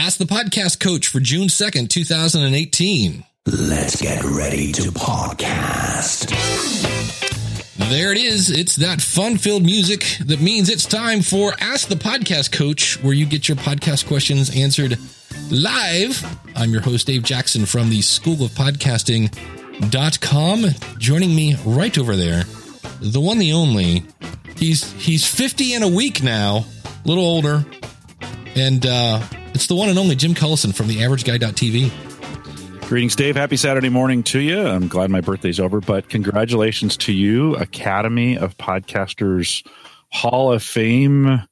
[0.00, 3.22] Ask the Podcast Coach for June 2nd, 2018.
[3.44, 6.30] Let's get ready to podcast.
[7.90, 8.50] There it is.
[8.50, 13.12] It's that fun filled music that means it's time for Ask the Podcast Coach, where
[13.12, 14.96] you get your podcast questions answered
[15.50, 16.24] live.
[16.56, 20.64] I'm your host, Dave Jackson from the School of Podcasting.com.
[20.96, 22.44] Joining me right over there,
[23.02, 24.04] the one, the only.
[24.56, 27.66] He's he's 50 in a week now, a little older.
[28.60, 29.22] And uh,
[29.54, 31.90] it's the one and only Jim Collison from the Average Guy.tv.
[32.86, 33.34] Greetings, Dave.
[33.34, 34.66] Happy Saturday morning to you.
[34.66, 39.66] I'm glad my birthday's over, but congratulations to you, Academy of Podcasters
[40.12, 41.42] Hall of Fame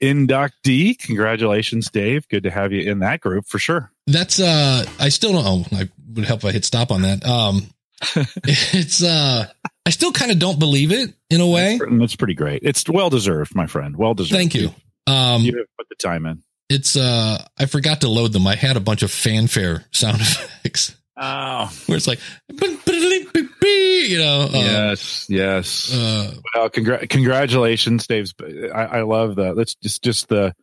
[0.00, 0.98] inductee.
[0.98, 2.26] Congratulations, Dave.
[2.28, 3.92] Good to have you in that group for sure.
[4.06, 7.26] That's uh I still don't oh, I would help if I hit stop on that.
[7.26, 7.68] Um
[8.44, 9.48] it's uh
[9.84, 11.78] I still kind of don't believe it in a way.
[11.78, 12.62] That's, that's pretty great.
[12.62, 13.96] It's well deserved, my friend.
[13.96, 14.38] Well deserved.
[14.38, 14.74] Thank you.
[15.06, 16.42] Um You have put the time in.
[16.68, 18.46] It's uh I forgot to load them.
[18.46, 22.18] I had a bunch of fanfare sound effects Oh, where it's like
[22.50, 25.94] you know uh, yes, yes.
[25.94, 28.34] uh Well, congra- congratulations, Dave's.
[28.74, 29.54] I, I love the.
[29.54, 30.54] Let's just just the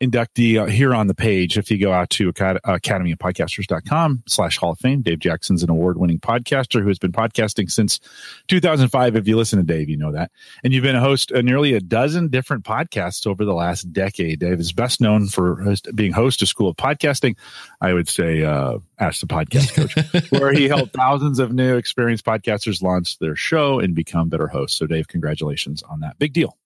[0.00, 1.58] inductee here on the page.
[1.58, 5.98] If you go out to acad- academyofpodcasters.com slash Hall of Fame, Dave Jackson's an award
[5.98, 8.00] winning podcaster who has been podcasting since
[8.48, 9.16] 2005.
[9.16, 10.30] If you listen to Dave, you know that.
[10.62, 14.40] And you've been a host of nearly a dozen different podcasts over the last decade.
[14.40, 17.36] Dave is best known for host- being host of School of Podcasting.
[17.80, 22.24] I would say, uh, Ask the Podcast Coach, where he helped thousands of new experienced
[22.24, 24.76] podcasters launch their show and become better hosts.
[24.78, 26.18] So, Dave, congratulations on that.
[26.18, 26.56] Big deal.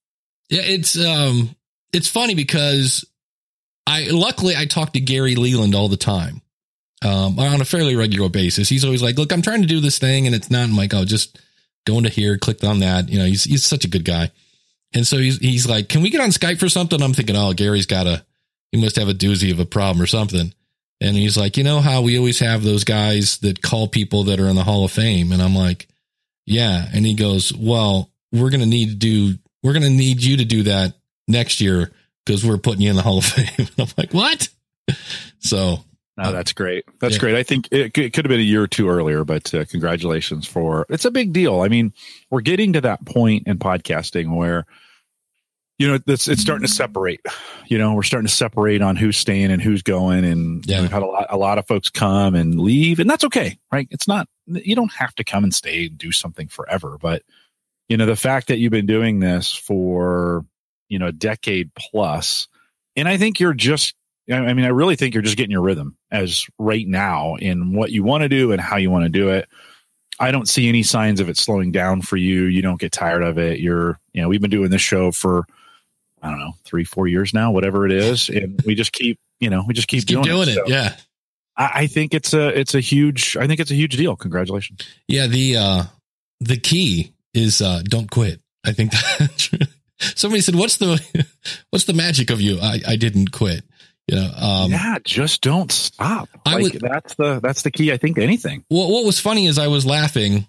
[0.49, 1.55] Yeah, it's um
[1.93, 3.05] it's funny because
[3.87, 6.41] I luckily I talk to Gary Leland all the time.
[7.03, 8.69] Um on a fairly regular basis.
[8.69, 10.95] He's always like, "Look, I'm trying to do this thing and it's not." I'm like,
[10.95, 11.39] "Oh, just
[11.87, 14.31] go into here, click on that." You know, he's he's such a good guy.
[14.95, 17.53] And so he's he's like, "Can we get on Skype for something?" I'm thinking, "Oh,
[17.53, 18.25] Gary's got a
[18.71, 20.53] he must have a doozy of a problem or something."
[21.01, 24.39] And he's like, "You know how we always have those guys that call people that
[24.39, 25.89] are in the Hall of Fame?" And I'm like,
[26.47, 30.45] "Yeah." And he goes, "Well, we're to need to do we're to need you to
[30.45, 30.95] do that
[31.29, 31.93] next year
[32.25, 33.69] because we're putting you in the Hall of Fame.
[33.79, 34.49] I'm like, what?
[35.41, 35.85] So
[36.17, 36.85] No, that's great.
[37.01, 37.21] That's Yeah.
[37.21, 37.35] great.
[37.37, 40.47] I think it, it could have been a year or two earlier, but uh, congratulations
[40.47, 41.61] for it's a big deal.
[41.63, 41.93] I mean,
[42.31, 44.67] we're getting to that point in podcasting where
[45.79, 47.21] you know it's it's starting to separate.
[47.67, 50.81] You know, we're starting to separate on who's staying and who's going, and Yeah.
[50.83, 53.89] we've had a lot a lot of folks come and leave, and that's okay, right?
[53.91, 57.23] It's not you don't have to come and stay and do something forever, but
[57.89, 60.45] you know the fact that you've been doing this for
[60.93, 62.47] you know a decade plus,
[62.95, 63.95] and I think you're just
[64.31, 67.91] I mean, I really think you're just getting your rhythm as right now in what
[67.91, 69.49] you want to do and how you want to do it.
[70.21, 72.45] I don't see any signs of it slowing down for you.
[72.45, 73.59] You don't get tired of it.
[73.59, 75.45] You're, you know, we've been doing this show for,
[76.23, 78.29] I don't know, three, four years now, whatever it is.
[78.29, 80.55] And we just keep, you know, we just keep, just keep doing, doing it.
[80.55, 80.95] So Yeah.
[81.57, 84.15] I, I think it's a, it's a huge, I think it's a huge deal.
[84.15, 84.87] Congratulations.
[85.09, 85.27] Yeah.
[85.27, 85.85] The, uh,
[86.41, 88.41] the key is, uh, don't quit.
[88.65, 89.69] I think that
[90.17, 91.01] somebody said, what's the,
[91.71, 92.59] what's the magic of you?
[92.61, 93.63] I, I didn't quit.
[94.09, 94.99] You know, um, yeah.
[95.05, 96.29] Just don't stop.
[96.45, 97.93] I Like would- that's the, that's the key.
[97.93, 98.65] I think to anything.
[98.69, 100.47] what what was funny is I was laughing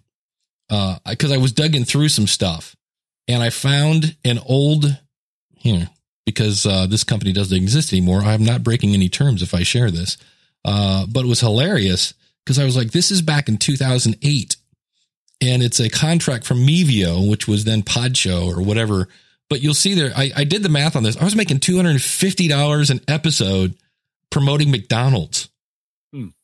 [0.72, 2.76] uh because I was digging through some stuff
[3.28, 4.86] and I found an old
[5.56, 5.88] here
[6.26, 8.22] because uh this company doesn't exist anymore.
[8.24, 10.18] I'm not breaking any terms if I share this.
[10.66, 14.56] Uh but it was hilarious because I was like this is back in 2008
[15.42, 19.10] and it's a contract from Mevio which was then Podshow or whatever.
[19.54, 21.16] But you'll see there I I did the math on this.
[21.16, 23.76] I was making $250 an episode
[24.32, 25.48] promoting McDonald's.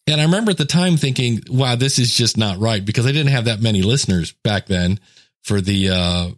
[0.06, 3.12] And I remember at the time thinking, wow, this is just not right because I
[3.12, 5.00] didn't have that many listeners back then
[5.42, 6.30] for the uh,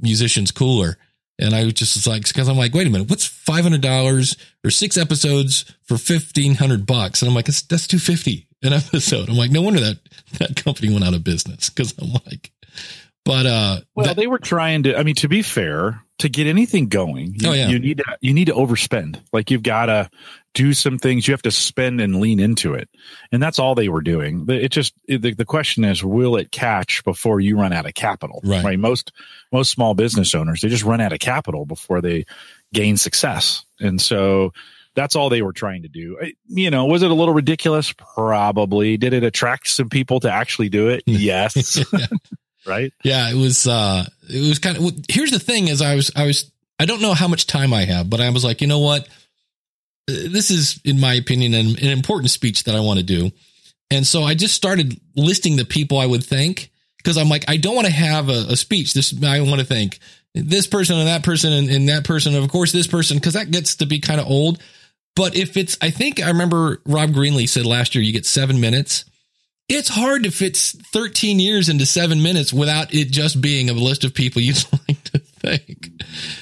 [0.00, 0.96] musicians cooler.
[1.40, 3.80] And I was just was like, because I'm like, wait a minute, what's five hundred
[3.80, 7.20] dollars or six episodes for fifteen hundred bucks?
[7.20, 9.28] And I'm like, that's, that's two fifty an episode.
[9.28, 9.98] I'm like, no wonder that
[10.38, 12.52] that company went out of business because I'm like,
[13.26, 14.96] but uh, Well, that- they were trying to.
[14.98, 17.68] I mean, to be fair, to get anything going, you, Oh, yeah.
[17.68, 19.20] you need to you need to overspend.
[19.32, 20.08] Like you've got to
[20.54, 21.28] do some things.
[21.28, 22.88] You have to spend and lean into it,
[23.30, 24.46] and that's all they were doing.
[24.46, 27.84] The- It just it, the, the question is, will it catch before you run out
[27.86, 28.40] of capital?
[28.44, 28.78] Right.
[28.78, 29.12] Most
[29.52, 32.24] most small business owners they just run out of capital before they
[32.72, 34.52] gain success, and so.
[34.94, 36.16] That's all they were trying to do.
[36.48, 37.92] You know, was it a little ridiculous?
[37.92, 38.96] Probably.
[38.96, 41.02] Did it attract some people to actually do it?
[41.06, 41.84] Yes.
[42.66, 42.92] Right.
[43.02, 46.26] Yeah, it was uh it was kind of here's the thing is I was I
[46.26, 48.80] was I don't know how much time I have, but I was like, you know
[48.80, 49.08] what?
[50.06, 53.30] This is in my opinion an, an important speech that I want to do.
[53.90, 57.56] And so I just started listing the people I would thank because I'm like I
[57.56, 58.94] don't want to have a, a speech.
[58.94, 59.98] This I want to thank
[60.34, 63.32] this person and that person and, and that person and of course this person because
[63.34, 64.60] that gets to be kind of old.
[65.16, 68.60] But if it's, I think I remember Rob Greenlee said last year you get seven
[68.60, 69.06] minutes.
[69.68, 74.04] It's hard to fit 13 years into seven minutes without it just being a list
[74.04, 74.56] of people you'd
[74.88, 75.90] like to thank.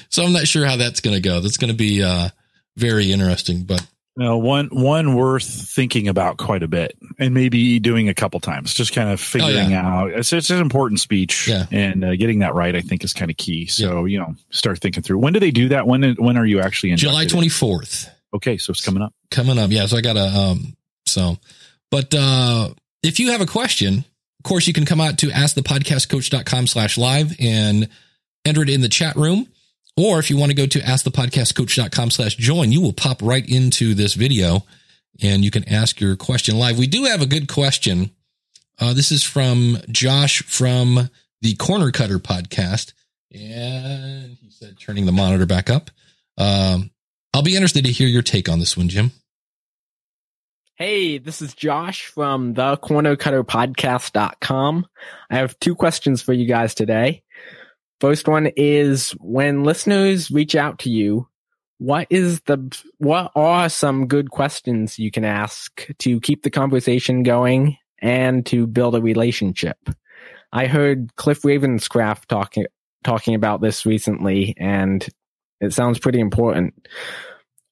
[0.09, 1.39] So I'm not sure how that's going to go.
[1.39, 2.29] That's going to be uh,
[2.77, 3.85] very interesting, but
[4.17, 8.73] no, one one worth thinking about quite a bit, and maybe doing a couple times,
[8.73, 9.85] just kind of figuring oh, yeah.
[9.85, 10.11] out.
[10.11, 11.65] It's, it's an important speech, yeah.
[11.69, 13.65] and uh, getting that right, I think, is kind of key.
[13.65, 14.11] So yeah.
[14.13, 15.17] you know, start thinking through.
[15.17, 15.85] When do they do that?
[15.85, 18.09] When when are you actually in July twenty fourth?
[18.33, 19.13] Okay, so it's coming up.
[19.31, 19.85] Coming up, yeah.
[19.85, 20.77] So I got a um.
[21.05, 21.35] So,
[21.91, 22.69] but uh
[23.05, 27.35] if you have a question, of course, you can come out to askthepodcastcoach.com slash live
[27.39, 27.87] and
[28.45, 29.47] enter it in the chat room.
[29.95, 33.93] Or if you want to go to askthepodcastcoach.com slash join, you will pop right into
[33.93, 34.65] this video
[35.21, 36.77] and you can ask your question live.
[36.77, 38.09] We do have a good question.
[38.79, 41.09] Uh, this is from Josh from
[41.41, 42.93] the Corner Cutter podcast.
[43.31, 45.91] And he said, turning the monitor back up.
[46.37, 46.89] Um,
[47.33, 49.11] I'll be interested to hear your take on this one, Jim.
[50.77, 54.85] Hey, this is Josh from the cornercutterpodcast.com.
[55.29, 57.23] I have two questions for you guys today.
[58.01, 61.29] First one is when listeners reach out to you,
[61.77, 67.23] what is the what are some good questions you can ask to keep the conversation
[67.23, 69.77] going and to build a relationship?
[70.51, 72.65] I heard Cliff Ravenscraft talking
[73.05, 75.07] talking about this recently and
[75.61, 76.85] it sounds pretty important.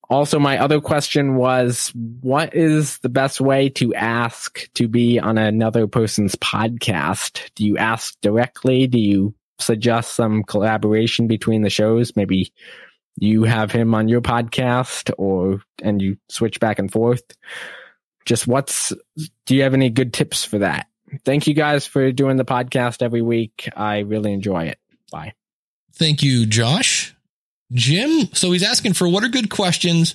[0.10, 1.92] Also, my other question was,
[2.22, 7.50] what is the best way to ask to be on another person's podcast?
[7.56, 8.86] Do you ask directly?
[8.86, 12.16] Do you suggest some collaboration between the shows?
[12.16, 12.54] Maybe
[13.18, 17.24] you have him on your podcast or, and you switch back and forth.
[18.26, 18.92] Just what's,
[19.46, 20.88] do you have any good tips for that?
[21.24, 23.70] Thank you guys for doing the podcast every week.
[23.76, 24.80] I really enjoy it.
[25.12, 25.34] Bye.
[25.94, 27.13] Thank you, Josh.
[27.74, 30.14] Jim, so he's asking for what are good questions,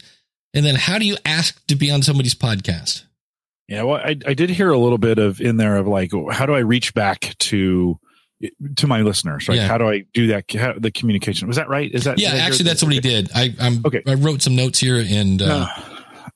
[0.55, 3.05] and then how do you ask to be on somebody's podcast?
[3.69, 6.47] Yeah, well, I, I did hear a little bit of in there of like, how
[6.47, 7.99] do I reach back to
[8.77, 9.49] to my listeners?
[9.49, 9.59] Right?
[9.59, 9.67] Yeah.
[9.67, 10.51] How do I do that?
[10.53, 11.91] How, the communication was that right?
[11.93, 12.31] Is that yeah?
[12.31, 13.31] Actually, that's what he did.
[13.35, 14.03] I I'm okay.
[14.07, 15.67] I wrote some notes here, and uh,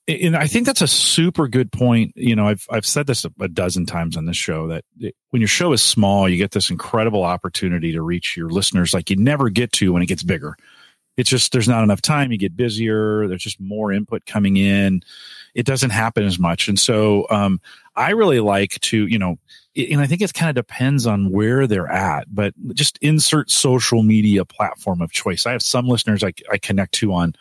[0.06, 2.12] and I think that's a super good point.
[2.16, 5.14] You know, I've I've said this a, a dozen times on this show that it,
[5.30, 9.08] when your show is small, you get this incredible opportunity to reach your listeners like
[9.08, 10.56] you never get to when it gets bigger
[11.16, 12.32] it's just there's not enough time.
[12.32, 13.28] You get busier.
[13.28, 15.02] There's just more input coming in.
[15.54, 16.68] It doesn't happen as much.
[16.68, 17.60] And so um,
[17.96, 19.38] i really like to you know
[19.76, 24.02] and i think it kind of depends on where they're at but just insert social
[24.02, 25.46] media platform of choice.
[25.46, 27.34] I have some listeners i, I connect to on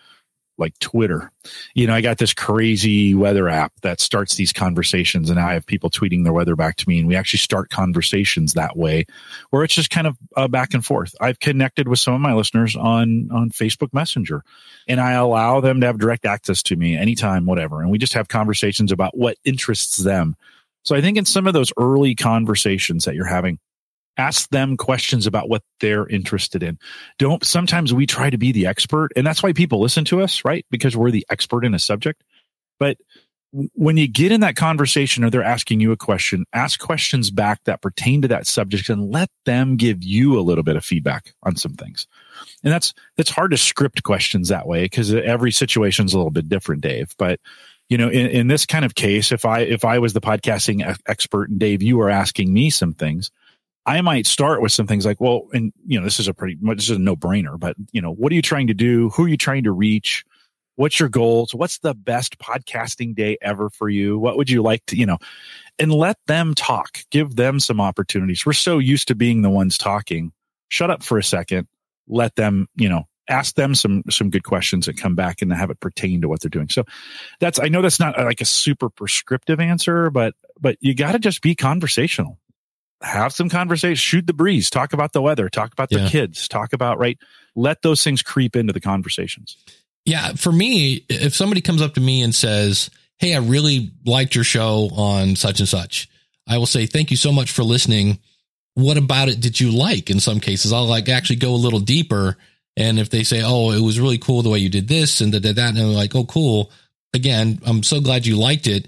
[0.58, 1.32] like Twitter.
[1.74, 5.66] You know, I got this crazy weather app that starts these conversations and I have
[5.66, 9.06] people tweeting their weather back to me and we actually start conversations that way
[9.50, 11.16] where it's just kind of uh, back and forth.
[11.20, 14.44] I've connected with some of my listeners on on Facebook Messenger
[14.88, 18.14] and I allow them to have direct access to me anytime whatever and we just
[18.14, 20.36] have conversations about what interests them.
[20.84, 23.60] So I think in some of those early conversations that you're having
[24.18, 26.78] ask them questions about what they're interested in.
[27.18, 30.44] Don't, sometimes we try to be the expert and that's why people listen to us,
[30.44, 30.66] right?
[30.70, 32.24] Because we're the expert in a subject.
[32.80, 32.98] But
[33.52, 37.60] when you get in that conversation or they're asking you a question, ask questions back
[37.66, 41.34] that pertain to that subject and let them give you a little bit of feedback
[41.44, 42.08] on some things.
[42.64, 46.32] And that's, that's hard to script questions that way because every situation is a little
[46.32, 47.14] bit different, Dave.
[47.18, 47.40] But
[47.90, 50.98] you know, in, in this kind of case, if I, if I was the podcasting
[51.08, 53.32] expert and Dave, you are asking me some things,
[53.86, 56.58] I might start with some things like, well, and you know, this is a pretty
[56.62, 59.10] much this is a no brainer, but you know, what are you trying to do?
[59.12, 60.24] Who are you trying to reach?
[60.76, 61.54] What's your goals?
[61.54, 64.18] What's the best podcasting day ever for you?
[64.18, 65.18] What would you like to, you know,
[65.80, 68.46] and let them talk, give them some opportunities.
[68.46, 70.32] We're so used to being the ones talking.
[70.70, 71.68] Shut up for a second.
[72.08, 75.70] Let them, you know, ask them some some good questions and come back and have
[75.70, 76.70] it pertain to what they're doing.
[76.70, 76.84] So
[77.40, 81.14] that's I know that's not uh, like a super prescriptive answer, but but you got
[81.14, 82.38] to just be conversational
[83.02, 86.04] have some conversation, shoot the breeze, talk about the weather, talk about yeah.
[86.04, 87.18] the kids, talk about, right?
[87.56, 89.58] Let those things creep into the conversations.
[90.06, 90.34] Yeah.
[90.34, 94.44] For me, if somebody comes up to me and says, Hey, I really liked your
[94.44, 96.10] show on such and such,
[96.48, 98.20] I will say, Thank you so much for listening.
[98.74, 100.10] What about it did you like?
[100.10, 102.38] In some cases, I'll like actually go a little deeper.
[102.78, 105.34] And if they say, Oh, it was really cool the way you did this and
[105.34, 106.72] that, that, and I'm like, Oh, cool.
[107.14, 108.88] Again, I'm so glad you liked it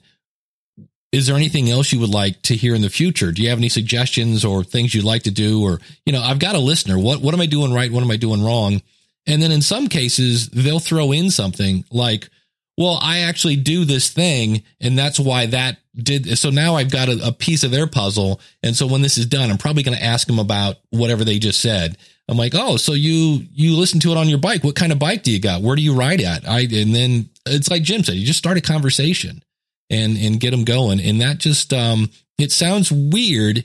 [1.14, 3.32] is there anything else you would like to hear in the future?
[3.32, 5.64] Do you have any suggestions or things you'd like to do?
[5.64, 6.98] Or, you know, I've got a listener.
[6.98, 7.92] What, what am I doing right?
[7.92, 8.82] What am I doing wrong?
[9.28, 12.30] And then in some cases, they'll throw in something like,
[12.80, 16.36] well, I actually do this thing and that's why that did.
[16.40, 18.42] So now I've got a, a piece of their puzzle.
[18.64, 21.38] And so when this is done, I'm probably going to ask them about whatever they
[21.38, 21.96] just said.
[22.28, 24.64] I'm like, oh, so you, you listen to it on your bike.
[24.64, 25.62] What kind of bike do you got?
[25.62, 26.50] Where do you ride at?
[26.50, 29.44] I, and then it's like Jim said, you just start a conversation
[29.94, 31.00] and and get them going.
[31.00, 33.64] And that just um it sounds weird,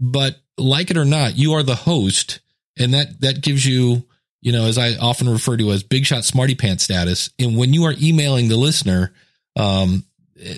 [0.00, 2.40] but like it or not, you are the host,
[2.78, 4.04] and that that gives you,
[4.40, 7.30] you know, as I often refer to as big shot smarty pants status.
[7.38, 9.12] And when you are emailing the listener,
[9.56, 10.04] um,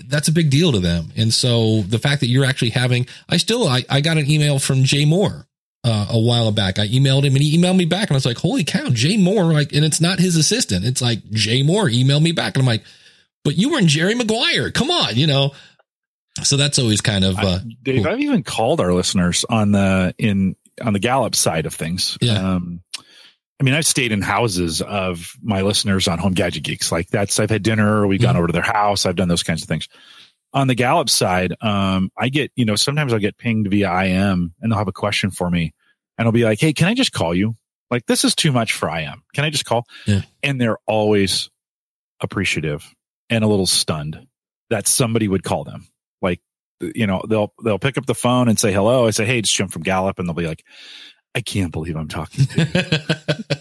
[0.07, 1.11] that's a big deal to them.
[1.15, 4.59] And so the fact that you're actually having, I still, I, I got an email
[4.59, 5.45] from Jay Mohr
[5.83, 6.79] uh, a while back.
[6.79, 9.17] I emailed him and he emailed me back and I was like, holy cow, Jay
[9.17, 9.53] Mohr.
[9.53, 10.85] Like, and it's not his assistant.
[10.85, 12.55] It's like Jay Mohr emailed me back.
[12.55, 12.83] And I'm like,
[13.45, 14.71] but you were in Jerry Maguire.
[14.71, 15.53] Come on, you know?
[16.43, 18.11] So that's always kind of, uh, I, Dave, cool.
[18.11, 22.17] I've even called our listeners on the, in, on the Gallup side of things.
[22.19, 22.55] Yeah.
[22.55, 22.81] Um,
[23.61, 26.91] I mean, I've stayed in houses of my listeners on Home Gadget Geeks.
[26.91, 28.25] Like that's, I've had dinner, we've mm-hmm.
[28.25, 29.87] gone over to their house, I've done those kinds of things.
[30.51, 34.53] On the Gallup side, um, I get, you know, sometimes I'll get pinged via IM
[34.59, 35.73] and they'll have a question for me
[36.17, 37.55] and I'll be like, Hey, can I just call you?
[37.91, 39.21] Like, this is too much for IM.
[39.35, 39.85] Can I just call?
[40.07, 40.21] Yeah.
[40.41, 41.49] And they're always
[42.19, 42.91] appreciative
[43.29, 44.27] and a little stunned
[44.69, 45.87] that somebody would call them.
[46.21, 46.41] Like,
[46.81, 49.07] you know, they'll, they'll pick up the phone and say hello.
[49.07, 50.19] I say, Hey, it's Jim from Gallup.
[50.19, 50.63] And they'll be like,
[51.33, 53.57] I can't believe I'm talking to you.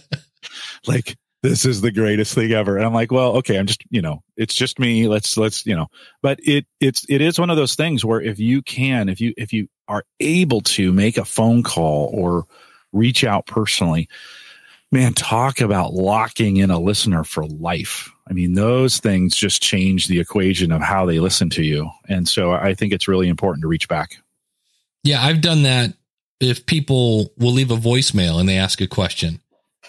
[0.86, 2.76] like, this is the greatest thing ever.
[2.76, 5.08] And I'm like, well, okay, I'm just, you know, it's just me.
[5.08, 5.88] Let's, let's, you know,
[6.22, 9.34] but it, it's, it is one of those things where if you can, if you,
[9.36, 12.44] if you are able to make a phone call or
[12.92, 14.08] reach out personally,
[14.94, 18.10] man, talk about locking in a listener for life.
[18.30, 21.90] I mean, those things just change the equation of how they listen to you.
[22.08, 24.12] And so I think it's really important to reach back.
[25.02, 25.94] Yeah, I've done that
[26.40, 29.40] if people will leave a voicemail and they ask a question,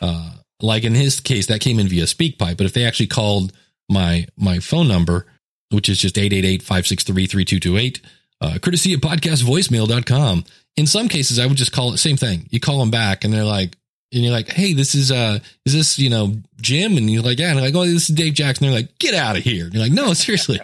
[0.01, 3.53] uh, like in his case, that came in via SpeakPipe, but if they actually called
[3.88, 5.27] my, my phone number,
[5.69, 8.01] which is just 888-563-3228,
[8.41, 10.45] uh, courtesy of podcastvoicemail.com.
[10.77, 12.47] In some cases, I would just call it same thing.
[12.50, 13.77] You call them back and they're like,
[14.15, 16.98] and you're like, Hey, this is, uh, is this, you know, Jim?
[16.98, 17.50] And you're like, yeah.
[17.50, 18.65] And they're like, Oh, this is Dave Jackson.
[18.67, 19.65] They're like, get out of here.
[19.65, 20.60] And you're like, no, seriously.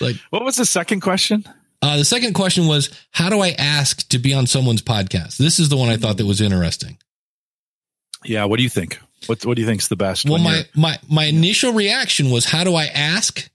[0.00, 1.44] like, what was the second question?
[1.82, 5.36] Uh, the second question was, how do I ask to be on someone's podcast?
[5.36, 6.96] This is the one I thought that was interesting.
[8.24, 8.46] Yeah.
[8.46, 8.98] What do you think?
[9.26, 10.28] What What do you think's the best?
[10.28, 13.48] Well, my my my initial reaction was, how do I ask?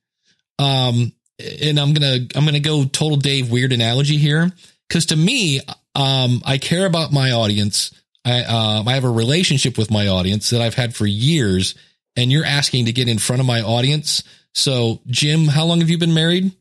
[0.57, 4.51] Um, and I'm gonna I'm gonna go total Dave weird analogy here
[4.87, 5.61] because to me,
[5.95, 7.91] um, I care about my audience.
[8.29, 11.75] I uh, I have a relationship with my audience that I've had for years,
[12.15, 14.23] and you're asking to get in front of my audience.
[14.53, 16.51] So, Jim, how long have you been married?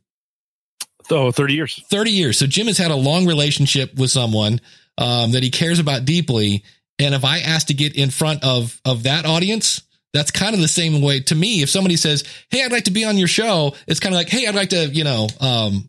[1.11, 1.83] Oh, 30 years.
[1.89, 2.39] 30 years.
[2.39, 4.61] So Jim has had a long relationship with someone
[4.99, 6.65] um, that he cares about deeply.
[6.99, 9.83] And if I ask to get in front of of that audience,
[10.13, 11.63] that's kind of the same way to me.
[11.63, 14.29] If somebody says, "Hey, I'd like to be on your show," it's kind of like,
[14.29, 15.89] "Hey, I'd like to," you know, um,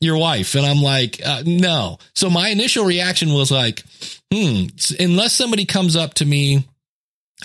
[0.00, 1.98] your wife, and I'm like, uh, no.
[2.14, 3.82] So my initial reaction was like,
[4.32, 4.66] hmm.
[4.98, 6.66] Unless somebody comes up to me,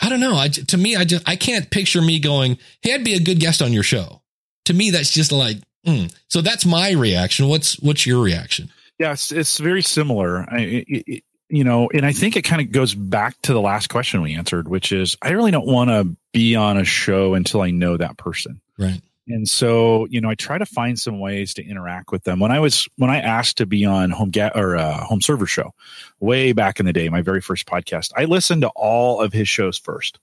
[0.01, 0.35] I don't know.
[0.35, 3.39] I to me, I just I can't picture me going, "Hey, I'd be a good
[3.39, 4.21] guest on your show."
[4.65, 6.13] To me, that's just like Mm.
[6.27, 7.47] So that's my reaction.
[7.47, 8.69] What's what's your reaction?
[8.99, 10.45] Yes, it's very similar.
[10.49, 13.61] I, it, it, you know, and I think it kind of goes back to the
[13.61, 17.33] last question we answered, which is I really don't want to be on a show
[17.33, 18.61] until I know that person.
[18.77, 19.01] Right.
[19.27, 22.39] And so, you know, I try to find some ways to interact with them.
[22.39, 25.45] When I was when I asked to be on home get or uh, home server
[25.45, 25.73] show,
[26.19, 29.47] way back in the day, my very first podcast, I listened to all of his
[29.47, 30.19] shows first.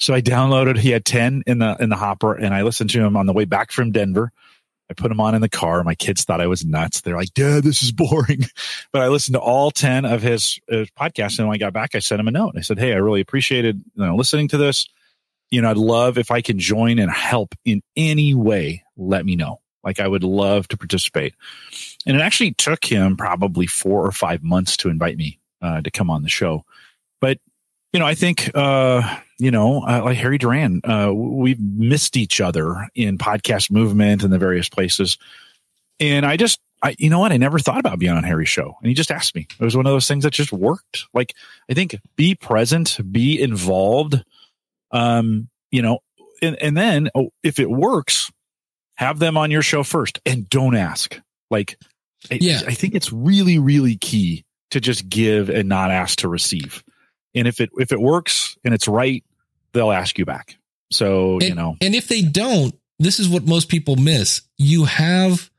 [0.00, 0.78] So I downloaded.
[0.78, 3.32] He had ten in the in the hopper, and I listened to him on the
[3.32, 4.32] way back from Denver.
[4.90, 5.84] I put him on in the car.
[5.84, 7.02] My kids thought I was nuts.
[7.02, 8.46] They're like, Dad, this is boring.
[8.92, 11.38] But I listened to all 10 of his, his podcasts.
[11.38, 12.54] And when I got back, I sent him a note.
[12.56, 14.88] I said, Hey, I really appreciated you know, listening to this.
[15.50, 18.84] You know, I'd love if I can join and help in any way.
[18.96, 19.60] Let me know.
[19.84, 21.34] Like I would love to participate.
[22.06, 25.90] And it actually took him probably four or five months to invite me uh, to
[25.90, 26.64] come on the show.
[27.20, 27.38] But
[27.92, 32.40] you know, I think, uh, you know, uh, like Harry Duran, uh, we've missed each
[32.40, 35.16] other in podcast movement and the various places.
[35.98, 37.32] And I just, I, you know what?
[37.32, 38.76] I never thought about being on Harry's show.
[38.80, 39.48] And he just asked me.
[39.58, 41.06] It was one of those things that just worked.
[41.14, 41.34] Like,
[41.70, 44.22] I think be present, be involved.
[44.90, 45.98] Um, you know,
[46.40, 48.30] and, and then oh, if it works,
[48.96, 51.20] have them on your show first and don't ask.
[51.50, 51.78] Like,
[52.30, 56.28] yeah, I, I think it's really, really key to just give and not ask to
[56.28, 56.82] receive.
[57.34, 59.24] And if it if it works and it's right
[59.72, 60.56] they'll ask you back.
[60.90, 61.76] So and, you know.
[61.80, 64.42] and if they don't this is what most people miss.
[64.56, 65.50] You have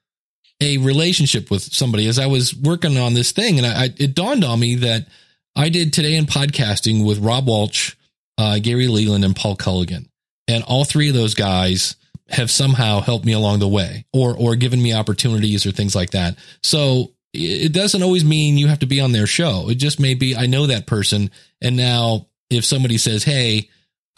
[0.62, 2.07] a relationship with somebody.
[2.07, 5.07] As i was working on this thing and I, I it dawned on me that
[5.55, 7.95] i did today in podcasting with rob walch
[8.39, 10.10] uh, gary leland and paul colligan
[10.48, 11.96] and all three of those guys
[12.29, 16.12] have somehow helped me along the way or or given me opportunities or things like
[16.12, 19.69] that so it doesn't always mean you have to be on their show.
[19.69, 21.29] It just may be, I know that person.
[21.62, 23.69] And now if somebody says, Hey,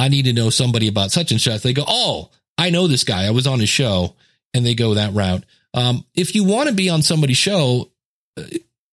[0.01, 1.61] I need to know somebody about such and such.
[1.61, 3.27] They go, oh, I know this guy.
[3.27, 4.15] I was on his show,
[4.51, 5.43] and they go that route.
[5.75, 7.91] Um, if you want to be on somebody's show,
[8.35, 8.43] uh,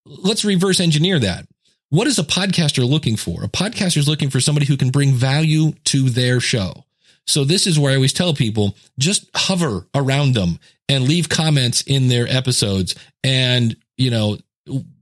[0.05, 1.47] let's reverse engineer that.
[1.91, 3.43] What is a podcaster looking for?
[3.43, 6.85] A podcaster is looking for somebody who can bring value to their show.
[7.27, 11.83] So this is where I always tell people just hover around them and leave comments
[11.83, 12.95] in their episodes.
[13.23, 14.39] And, you know,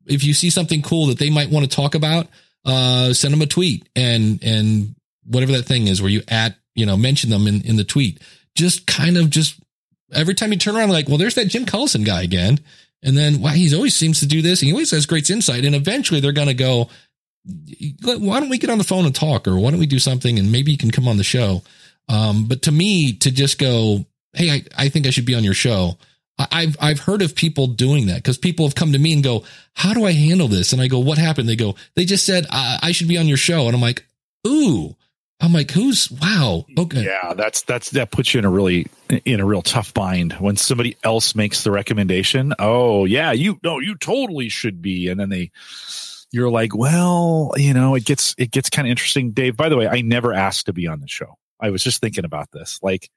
[0.06, 2.28] if you see something cool that they might want to talk about,
[2.64, 6.86] uh, send them a tweet and, and whatever that thing is where you at, you
[6.86, 8.20] know, mention them in, in the tweet.
[8.56, 9.60] Just kind of just
[10.12, 12.58] every time you turn around, like, well, there's that Jim Collison guy again.
[13.06, 14.60] And then why wow, he always seems to do this.
[14.60, 15.64] He always has great insight.
[15.64, 16.90] And eventually they're going to go,
[18.04, 19.46] why don't we get on the phone and talk?
[19.46, 21.62] Or why don't we do something and maybe you can come on the show?
[22.08, 25.44] Um, but to me, to just go, Hey, I, I think I should be on
[25.44, 25.96] your show.
[26.38, 29.44] I've, I've heard of people doing that because people have come to me and go,
[29.72, 30.74] how do I handle this?
[30.74, 31.48] And I go, what happened?
[31.48, 33.66] They go, they just said, I, I should be on your show.
[33.66, 34.04] And I'm like,
[34.46, 34.94] Ooh,
[35.40, 36.64] I'm like, who's wow?
[36.78, 37.04] Okay.
[37.04, 38.86] Yeah, that's that's that puts you in a really
[39.24, 42.54] in a real tough bind when somebody else makes the recommendation.
[42.58, 45.08] Oh yeah, you no, you totally should be.
[45.08, 45.50] And then they
[46.32, 49.32] you're like, well, you know, it gets it gets kind of interesting.
[49.32, 51.36] Dave, by the way, I never asked to be on the show.
[51.60, 52.78] I was just thinking about this.
[52.82, 53.10] Like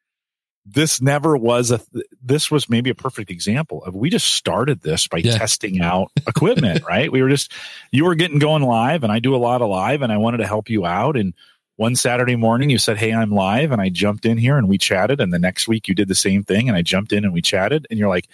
[0.66, 1.80] this never was a
[2.22, 5.38] this was maybe a perfect example of we just started this by yeah.
[5.38, 7.12] testing out equipment, right?
[7.12, 7.52] We were just
[7.92, 10.38] you were getting going live and I do a lot of live and I wanted
[10.38, 11.34] to help you out and
[11.80, 13.72] one Saturday morning you said, Hey, I'm live.
[13.72, 15.22] And I jumped in here and we chatted.
[15.22, 16.68] And the next week you did the same thing.
[16.68, 17.88] And I jumped in and we chatted.
[17.90, 18.28] And you're like,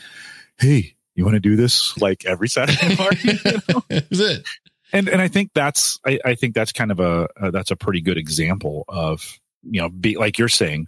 [0.58, 3.20] Hey, you want to do this like every Saturday morning?
[3.46, 3.84] you know?
[4.10, 4.48] Is it?
[4.92, 7.76] And, and I think that's, I, I think that's kind of a, a, that's a
[7.76, 10.88] pretty good example of, you know, be like you're saying,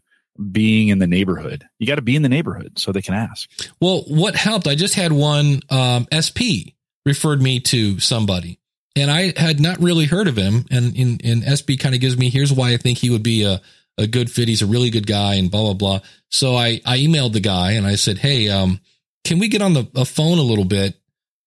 [0.51, 1.63] being in the neighborhood.
[1.77, 3.47] You got to be in the neighborhood so they can ask.
[3.79, 4.67] Well, what helped?
[4.67, 6.73] I just had one um, SP
[7.05, 8.59] referred me to somebody
[8.97, 10.65] and I had not really heard of him.
[10.71, 13.43] And in, in SB kind of gives me, here's why I think he would be
[13.43, 13.61] a,
[13.97, 14.47] a good fit.
[14.47, 15.99] He's a really good guy and blah, blah, blah.
[16.31, 18.79] So I, I emailed the guy and I said, Hey, um,
[19.23, 20.95] can we get on the a phone a little bit?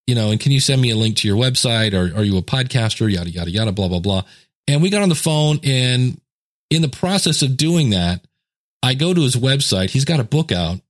[0.06, 2.38] You know, and can you send me a link to your website or are you
[2.38, 3.10] a podcaster?
[3.10, 4.22] Yada, yada, yada, blah, blah, blah.
[4.68, 6.20] And we got on the phone and
[6.70, 8.24] in the process of doing that,
[8.82, 9.90] I go to his website.
[9.90, 10.80] He's got a book out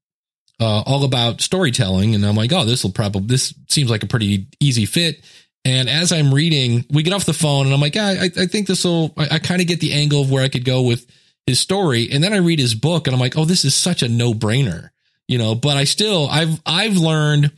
[0.60, 2.14] uh, all about storytelling.
[2.14, 5.24] And I'm like, oh, this will probably, this seems like a pretty easy fit.
[5.64, 8.66] And as I'm reading, we get off the phone and I'm like, I, I think
[8.66, 11.06] this will, I, I kind of get the angle of where I could go with
[11.46, 12.08] his story.
[12.10, 14.32] And then I read his book and I'm like, oh, this is such a no
[14.32, 14.90] brainer,
[15.28, 17.52] you know, but I still, I've, I've learned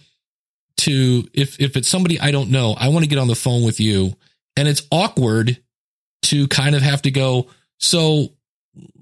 [0.78, 3.62] to, if, if it's somebody I don't know, I want to get on the phone
[3.62, 4.14] with you
[4.56, 5.58] and it's awkward
[6.22, 8.32] to kind of have to go, so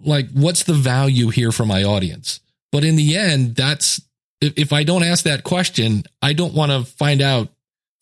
[0.04, 2.40] like, what's the value here for my audience?
[2.70, 4.00] But in the end, that's,
[4.40, 7.48] if, if I don't ask that question, I don't want to find out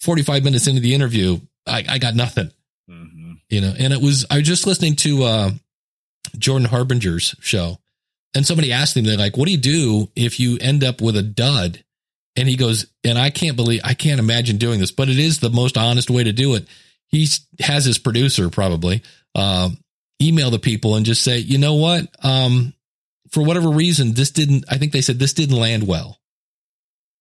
[0.00, 2.50] 45 minutes into the interview, I, I got nothing.
[2.90, 3.32] Mm-hmm.
[3.50, 5.50] You know, and it was, I was just listening to uh,
[6.36, 7.78] Jordan Harbinger's show,
[8.34, 11.16] and somebody asked him, they're like, what do you do if you end up with
[11.16, 11.82] a dud?
[12.36, 15.40] And he goes, and I can't believe, I can't imagine doing this, but it is
[15.40, 16.66] the most honest way to do it.
[17.08, 17.26] He
[17.58, 19.02] has his producer probably
[19.34, 19.70] uh,
[20.22, 22.06] email the people and just say, you know what?
[22.22, 22.74] Um,
[23.30, 26.18] for whatever reason, this didn't, I think they said this didn't land well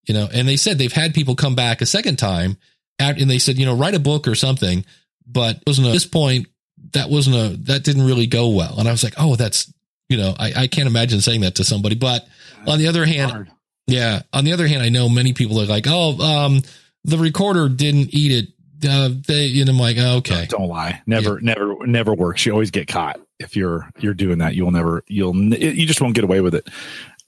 [0.07, 2.57] you know, and they said they've had people come back a second time
[2.97, 4.85] and they said, you know, write a book or something,
[5.27, 6.47] but wasn't at this point
[6.93, 8.79] that wasn't a, that didn't really go well.
[8.79, 9.71] And I was like, oh, that's,
[10.09, 12.25] you know, I, I can't imagine saying that to somebody, but
[12.65, 13.51] on the other hand, hard.
[13.87, 16.61] yeah, on the other hand, I know many people are like, oh, um,
[17.03, 18.87] the recorder didn't eat it.
[18.87, 21.01] Uh, they, and I'm like, oh, okay, don't, don't lie.
[21.05, 21.53] Never, yeah.
[21.53, 22.45] never, never works.
[22.45, 24.55] You always get caught if you're, you're doing that.
[24.55, 26.69] You'll never, you'll, you just won't get away with it.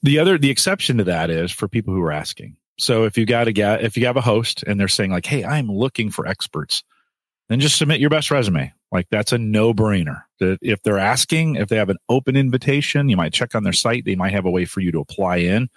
[0.02, 2.56] The other, the exception to that is for people who are asking.
[2.80, 5.26] So if you got a guy, if you have a host and they're saying like,
[5.26, 6.82] "Hey, I'm looking for experts,"
[7.48, 8.72] then just submit your best resume.
[8.90, 10.22] Like that's a no brainer.
[10.40, 14.04] If they're asking, if they have an open invitation, you might check on their site.
[14.04, 15.68] They might have a way for you to apply in.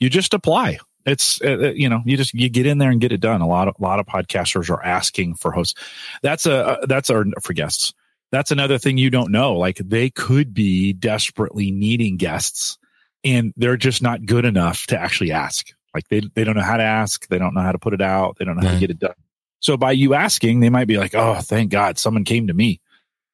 [0.00, 0.78] You just apply.
[1.06, 3.40] It's uh, uh you know you just you get in there and get it done.
[3.40, 5.80] A lot of a lot of podcasters are asking for hosts.
[6.22, 7.94] That's a uh, that's our for guests.
[8.32, 9.54] That's another thing you don't know.
[9.54, 12.78] Like they could be desperately needing guests,
[13.22, 16.76] and they're just not good enough to actually ask like they they don't know how
[16.76, 18.80] to ask, they don't know how to put it out, they don't know how to
[18.80, 19.14] get it done.
[19.58, 22.80] So by you asking, they might be like, "Oh, thank God, someone came to me."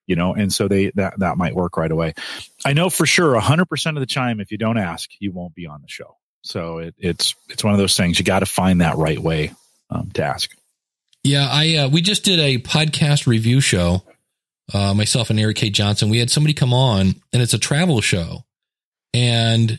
[0.06, 2.14] You know, and so they that that might work right away.
[2.64, 5.66] I know for sure 100% of the time if you don't ask, you won't be
[5.66, 6.16] on the show.
[6.42, 9.52] So it, it's it's one of those things you got to find that right way
[9.90, 10.50] um, to ask.
[11.22, 14.02] Yeah, I uh, we just did a podcast review show.
[14.72, 15.68] Uh, myself and Erik K.
[15.68, 16.08] Johnson.
[16.08, 18.44] We had somebody come on, and it's a travel show,
[19.12, 19.78] and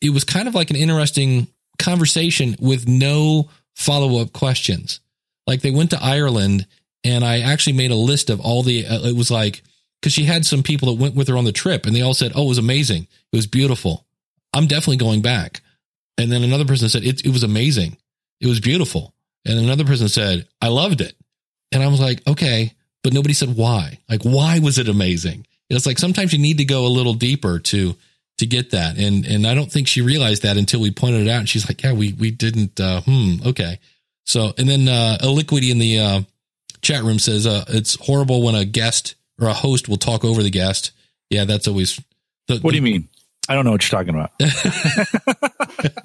[0.00, 1.48] it was kind of like an interesting
[1.80, 5.00] conversation with no follow up questions.
[5.46, 6.66] Like they went to Ireland
[7.02, 9.62] and I actually made a list of all the, uh, it was like
[10.00, 12.14] because she had some people that went with her on the trip and they all
[12.14, 13.06] said, Oh, it was amazing.
[13.32, 14.06] It was beautiful.
[14.52, 15.60] I'm definitely going back.
[16.18, 17.96] And then another person said, It, it was amazing.
[18.40, 19.14] It was beautiful.
[19.44, 21.14] And another person said, I loved it.
[21.72, 23.98] And I was like, Okay, but nobody said why.
[24.08, 25.46] Like, why was it amazing?
[25.68, 27.94] It's like sometimes you need to go a little deeper to
[28.40, 28.98] to get that.
[28.98, 31.40] And and I don't think she realized that until we pointed it out.
[31.40, 33.78] And she's like, Yeah, we we didn't uh hmm, okay.
[34.26, 36.22] So and then uh Liquidy in the uh
[36.82, 40.42] chat room says uh it's horrible when a guest or a host will talk over
[40.42, 40.92] the guest.
[41.28, 42.00] Yeah, that's always
[42.48, 43.08] the, What do you mean?
[43.48, 44.32] I don't know what you're talking about.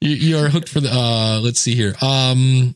[0.00, 1.94] you, you are hooked for the uh let's see here.
[2.02, 2.74] Um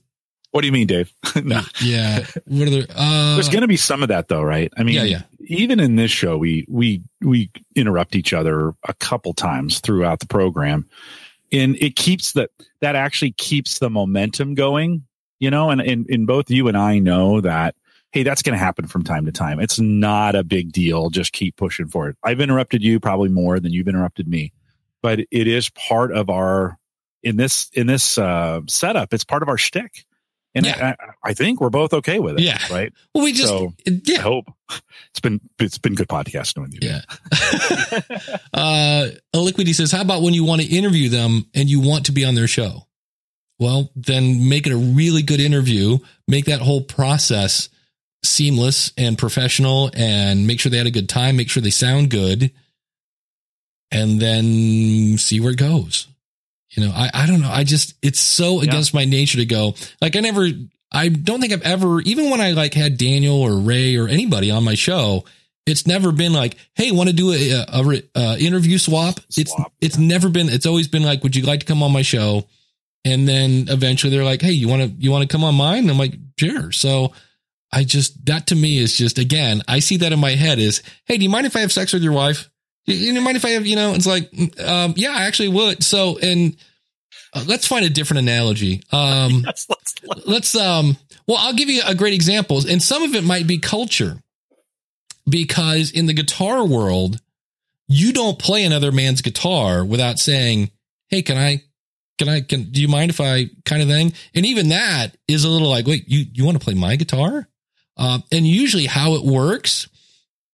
[0.53, 1.13] what do you mean, Dave?
[1.43, 1.63] no.
[1.83, 2.25] Yeah.
[2.47, 2.87] What are there?
[2.95, 4.73] Uh, There's going to be some of that though, right?
[4.77, 5.23] I mean, yeah, yeah.
[5.47, 10.27] Even in this show, we, we, we interrupt each other a couple times throughout the
[10.27, 10.89] program
[11.53, 15.05] and it keeps that, that actually keeps the momentum going,
[15.39, 17.75] you know, and, and, and both you and I know that,
[18.13, 19.59] Hey, that's going to happen from time to time.
[19.59, 21.11] It's not a big deal.
[21.11, 22.17] Just keep pushing for it.
[22.23, 24.53] I've interrupted you probably more than you've interrupted me,
[25.03, 26.79] but it is part of our,
[27.25, 30.05] in this, in this, uh, setup, it's part of our shtick
[30.55, 30.95] and yeah.
[31.01, 32.43] I, I, think we're both okay with it.
[32.43, 32.59] Yeah.
[32.71, 32.93] Right.
[33.15, 34.19] Well, we just, so, yeah.
[34.19, 34.47] I hope
[35.11, 36.81] it's been, it's been good podcasting with you.
[36.83, 37.01] Yeah.
[38.55, 42.13] uh, Liquidy says, how about when you want to interview them and you want to
[42.13, 42.87] be on their show?
[43.59, 47.69] Well, then make it a really good interview, make that whole process
[48.25, 52.11] seamless and professional and make sure they had a good time, make sure they sound
[52.11, 52.53] good
[53.91, 56.09] and then see where it goes.
[56.75, 57.51] You know, I, I don't know.
[57.51, 58.69] I just, it's so yeah.
[58.69, 59.75] against my nature to go.
[60.01, 60.49] Like, I never,
[60.91, 64.51] I don't think I've ever, even when I like had Daniel or Ray or anybody
[64.51, 65.25] on my show,
[65.67, 69.15] it's never been like, Hey, want to do a, a, a uh, interview swap?
[69.15, 69.25] swap?
[69.37, 70.07] It's, it's yeah.
[70.07, 72.45] never been, it's always been like, would you like to come on my show?
[73.05, 75.81] And then eventually they're like, Hey, you want to, you want to come on mine?
[75.81, 76.73] And I'm like, sure.
[76.73, 77.13] So
[77.73, 80.83] I just, that to me is just, again, I see that in my head is,
[81.07, 82.51] Hey, do you mind if I have sex with your wife?
[82.87, 85.83] You, mind if I have, you know, it's like, um, yeah, I actually would.
[85.83, 86.57] So, and
[87.33, 88.83] uh, let's find a different analogy.
[88.93, 93.03] Um, yes, let's, let's, let's, um, well, I'll give you a great example and some
[93.03, 94.19] of it might be culture
[95.29, 97.21] because in the guitar world,
[97.89, 100.71] you don't play another man's guitar without saying,
[101.09, 101.63] Hey, can I,
[102.19, 104.13] can I, can, do you mind if I kind of thing?
[104.35, 107.49] And even that is a little like, wait, you, you want to play my guitar?
[107.97, 109.89] Uh, and usually how it works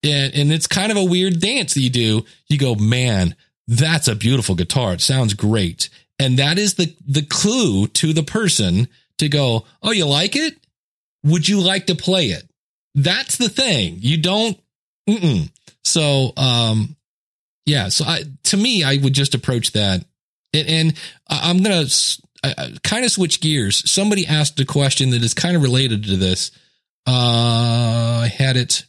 [0.02, 2.24] and, and it's kind of a weird dance that you do.
[2.48, 3.34] You go, man,
[3.68, 4.94] that's a beautiful guitar.
[4.94, 5.90] It sounds great.
[6.18, 10.54] And that is the, the clue to the person to go, Oh, you like it?
[11.24, 12.48] Would you like to play it?
[12.94, 13.98] That's the thing.
[14.00, 14.58] You don't,
[15.08, 15.50] mm-mm.
[15.84, 16.96] so, um,
[17.66, 17.88] yeah.
[17.88, 20.04] So I, to me, I would just approach that
[20.52, 23.88] and, and I'm going to kind of switch gears.
[23.90, 26.50] Somebody asked a question that is kind of related to this.
[27.06, 28.84] Uh, I had it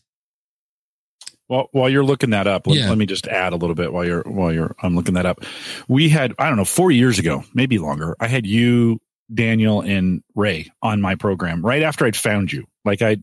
[1.51, 2.87] well, while you're looking that up, let, yeah.
[2.87, 5.41] let, me just add a little bit while you're while you're I'm looking that up.
[5.89, 8.15] We had I don't know four years ago, maybe longer.
[8.21, 12.67] I had you, Daniel, and Ray on my program right after I'd found you.
[12.85, 13.17] Like I,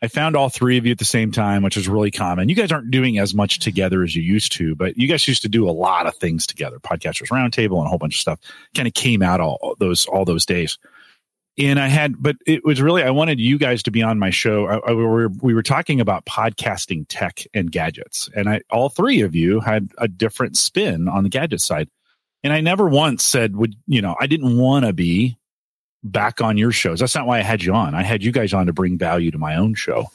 [0.00, 2.48] I found all three of you at the same time, which is really common.
[2.48, 5.42] You guys aren't doing as much together as you used to, but you guys used
[5.42, 6.78] to do a lot of things together.
[6.78, 8.38] Podcasters Roundtable and a whole bunch of stuff
[8.76, 10.78] kind of came out all those all those days
[11.58, 14.30] and I had, but it was really, I wanted you guys to be on my
[14.30, 14.66] show.
[14.66, 18.88] I, I, we, were, we were talking about podcasting tech and gadgets, and I, all
[18.88, 21.88] three of you had a different spin on the gadget side.
[22.44, 25.36] And I never once said, would, you know, I didn't want to be
[26.04, 27.00] back on your shows.
[27.00, 27.94] That's not why I had you on.
[27.94, 30.06] I had you guys on to bring value to my own show.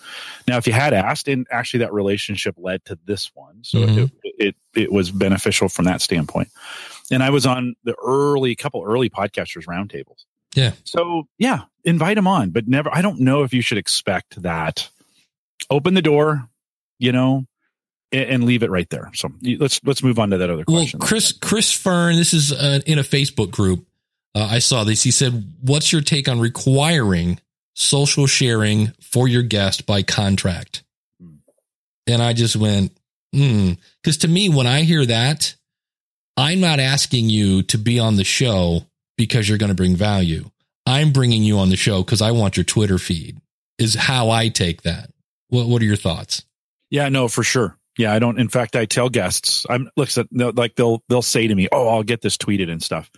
[0.47, 3.59] Now, if you had asked, and actually that relationship led to this one.
[3.63, 4.05] So mm-hmm.
[4.23, 6.49] it, it, it was beneficial from that standpoint.
[7.11, 10.23] And I was on the early couple early podcasters roundtables
[10.55, 10.71] yeah.
[10.83, 12.93] So yeah, invite them on, but never.
[12.93, 14.89] I don't know if you should expect that.
[15.69, 16.47] Open the door,
[16.99, 17.45] you know,
[18.11, 19.11] and, and leave it right there.
[19.13, 20.99] So let's let's move on to that other question.
[20.99, 23.85] Well, Chris Chris Fern, this is uh, in a Facebook group.
[24.33, 25.03] Uh, I saw this.
[25.03, 27.39] He said, "What's your take on requiring
[27.73, 30.83] social sharing for your guest by contract?"
[32.07, 32.91] And I just went,
[33.33, 33.73] hmm.
[34.01, 35.55] Because to me, when I hear that,
[36.35, 38.85] I'm not asking you to be on the show
[39.21, 40.49] because you're going to bring value.
[40.87, 43.39] I'm bringing you on the show because I want your Twitter feed,
[43.77, 45.11] is how I take that.
[45.49, 46.43] What, what are your thoughts?
[46.89, 47.77] Yeah, no, for sure.
[47.99, 48.39] Yeah, I don't.
[48.39, 52.01] In fact, I tell guests, I'm look, like they'll they'll say to me, "Oh, I'll
[52.01, 53.11] get this tweeted and stuff."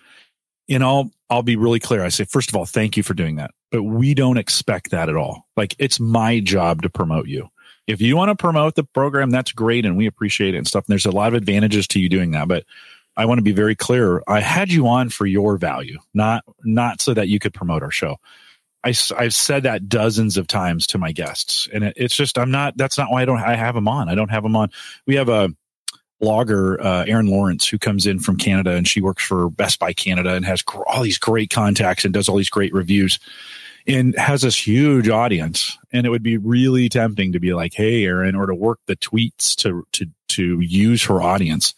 [0.68, 2.04] And I'll I'll be really clear.
[2.04, 5.08] I say, first of all, thank you for doing that, but we don't expect that
[5.08, 5.48] at all.
[5.56, 7.50] Like it's my job to promote you.
[7.88, 10.84] If you want to promote the program, that's great, and we appreciate it and stuff.
[10.86, 12.66] And there's a lot of advantages to you doing that, but
[13.16, 14.24] I want to be very clear.
[14.28, 17.92] I had you on for your value, not not so that you could promote our
[17.92, 18.18] show.
[18.84, 22.52] I, have said that dozens of times to my guests, and it, it's just I'm
[22.52, 22.76] not.
[22.76, 23.40] That's not why I don't.
[23.40, 24.10] I have them on.
[24.10, 24.72] I don't have them on.
[25.08, 25.50] We have a
[26.22, 29.94] blogger, uh, Erin Lawrence, who comes in from Canada, and she works for Best Buy
[29.94, 33.20] Canada and has gr- all these great contacts and does all these great reviews,
[33.88, 35.78] and has this huge audience.
[35.94, 38.98] And it would be really tempting to be like, "Hey, Erin," or to work the
[38.98, 41.74] tweets to to to use her audience.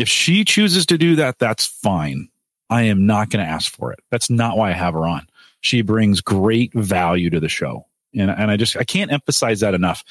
[0.00, 2.28] If she chooses to do that, that's fine.
[2.68, 4.00] I am not going to ask for it.
[4.10, 5.26] That's not why I have her on
[5.60, 7.86] she brings great value to the show.
[8.14, 10.04] And, and I just, I can't emphasize that enough.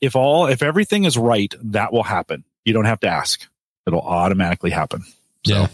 [0.00, 2.44] If all, if everything is right, that will happen.
[2.64, 3.46] You don't have to ask.
[3.86, 5.04] It'll automatically happen.
[5.46, 5.54] So.
[5.54, 5.68] Yeah.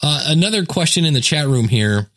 [0.00, 2.08] Uh, another question in the chat room here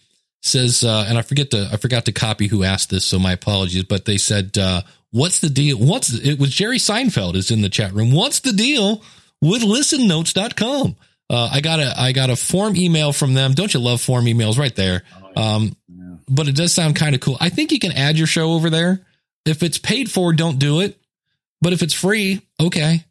[0.42, 3.32] says, uh, and I forget to, I forgot to copy who asked this, so my
[3.32, 3.84] apologies.
[3.86, 5.78] But they said, uh, "What's the deal?
[5.78, 8.12] What's it was Jerry Seinfeld is in the chat room.
[8.12, 9.02] What's the deal
[9.42, 10.96] with ListenNotes.com?"
[11.30, 13.54] Uh, I got a I got a form email from them.
[13.54, 15.04] Don't you love form emails right there?
[15.36, 15.76] Um.
[16.28, 17.36] But it does sound kind of cool.
[17.42, 19.06] I think you can add your show over there.
[19.46, 20.98] If it's paid for, don't do it.
[21.62, 23.04] But if it's free, okay.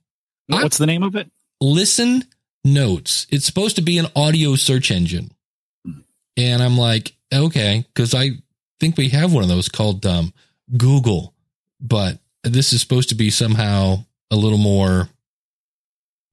[0.48, 1.30] What's the name of it?
[1.60, 2.24] Listen
[2.64, 3.26] Notes.
[3.30, 5.30] It's supposed to be an audio search engine.
[6.36, 8.30] And I'm like, okay, because I
[8.80, 10.32] think we have one of those called um,
[10.76, 11.34] Google,
[11.80, 15.08] but this is supposed to be somehow a little more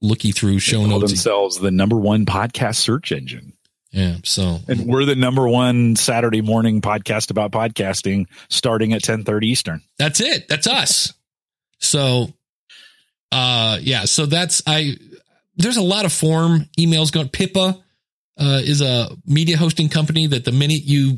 [0.01, 1.11] looky through show notes.
[1.11, 3.53] Themselves the number one podcast search engine.
[3.91, 4.17] Yeah.
[4.23, 9.47] So, and we're the number one Saturday morning podcast about podcasting starting at 10 30
[9.47, 9.81] Eastern.
[9.97, 10.47] That's it.
[10.47, 11.13] That's us.
[11.79, 12.27] So,
[13.31, 14.05] uh, yeah.
[14.05, 14.97] So that's, I,
[15.55, 17.29] there's a lot of form emails going.
[17.29, 17.81] Pippa,
[18.39, 21.17] uh, is a media hosting company that the minute you,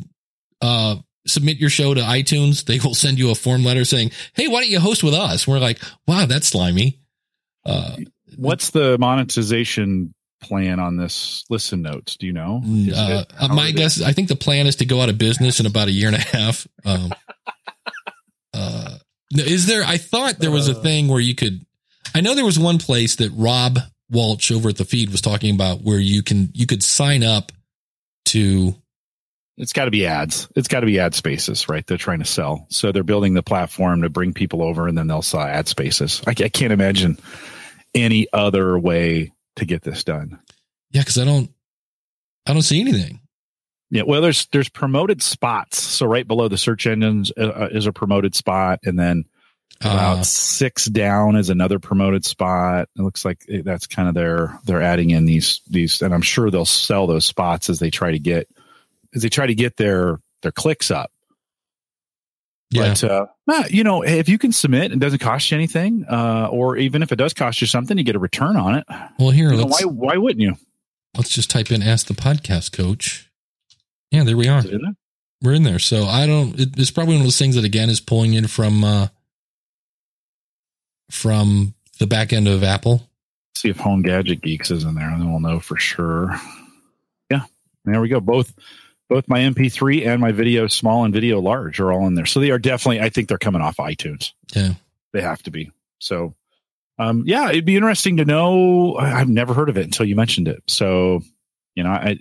[0.61, 0.95] uh,
[1.27, 4.61] submit your show to iTunes, they will send you a form letter saying, Hey, why
[4.61, 5.47] don't you host with us?
[5.47, 6.99] We're like, wow, that's slimy.
[7.65, 7.97] Uh,
[8.39, 12.15] What's the monetization plan on this listen notes?
[12.15, 12.62] Do you know?
[12.95, 15.60] Uh, uh my guess, is, I think the plan is to go out of business
[15.60, 16.65] in about a year and a half.
[16.86, 17.13] Um,
[18.54, 18.97] uh,
[19.32, 19.84] is there?
[19.84, 20.82] I thought there was a uh.
[20.82, 21.65] thing where you could.
[22.15, 23.78] I know there was one place that Rob
[24.10, 27.52] Walch over at the feed was talking about where you can you could sign up
[28.25, 28.73] to.
[29.58, 30.47] It's got to be ads.
[30.56, 31.86] It's got to be ad spaces, right?
[31.86, 35.08] They're trying to sell, so they're building the platform to bring people over, and then
[35.08, 36.21] they'll sell ad spaces.
[36.25, 37.17] I, I can't imagine
[37.93, 40.39] any other way to get this done.
[40.91, 41.52] Yeah, because I don't,
[42.45, 43.21] I don't see anything.
[43.91, 45.82] Yeah, well, there's there's promoted spots.
[45.82, 49.25] So right below the search engines uh, uh is a promoted spot, and then
[49.82, 52.89] about uh, six down is another promoted spot.
[52.97, 56.52] It looks like that's kind of their they're adding in these these, and I'm sure
[56.52, 58.47] they'll sell those spots as they try to get
[59.15, 61.12] as they try to get their their clicks up.
[62.71, 62.89] Yeah.
[62.89, 66.05] But, uh, you know, if you can submit, it doesn't cost you anything.
[66.08, 68.86] Uh, or even if it does cost you something, you get a return on it.
[69.17, 70.55] Well, here, you know, why, why wouldn't you?
[71.17, 73.32] Let's just type in ask the podcast coach.
[74.12, 74.63] Yeah, there we are.
[75.41, 75.79] We're in there.
[75.79, 78.45] So I don't, it, it's probably one of those things that again is pulling in
[78.45, 79.08] from, uh,
[81.10, 83.10] from the back end of Apple.
[83.55, 86.39] See if Home Gadget Geeks is in there and then we'll know for sure.
[87.32, 87.45] Yeah.
[87.86, 88.19] There we go.
[88.19, 88.53] Both,
[89.09, 92.27] both my MP3 and my video small and video large are all in there.
[92.27, 94.33] So they are definitely, I think they're coming off iTunes.
[94.55, 94.73] Yeah.
[95.11, 95.71] They have to be.
[95.97, 96.35] So,
[96.99, 98.95] um, yeah, it'd be interesting to know.
[98.97, 100.61] I've never heard of it until you mentioned it.
[100.67, 101.21] So,
[101.73, 102.19] you know, I,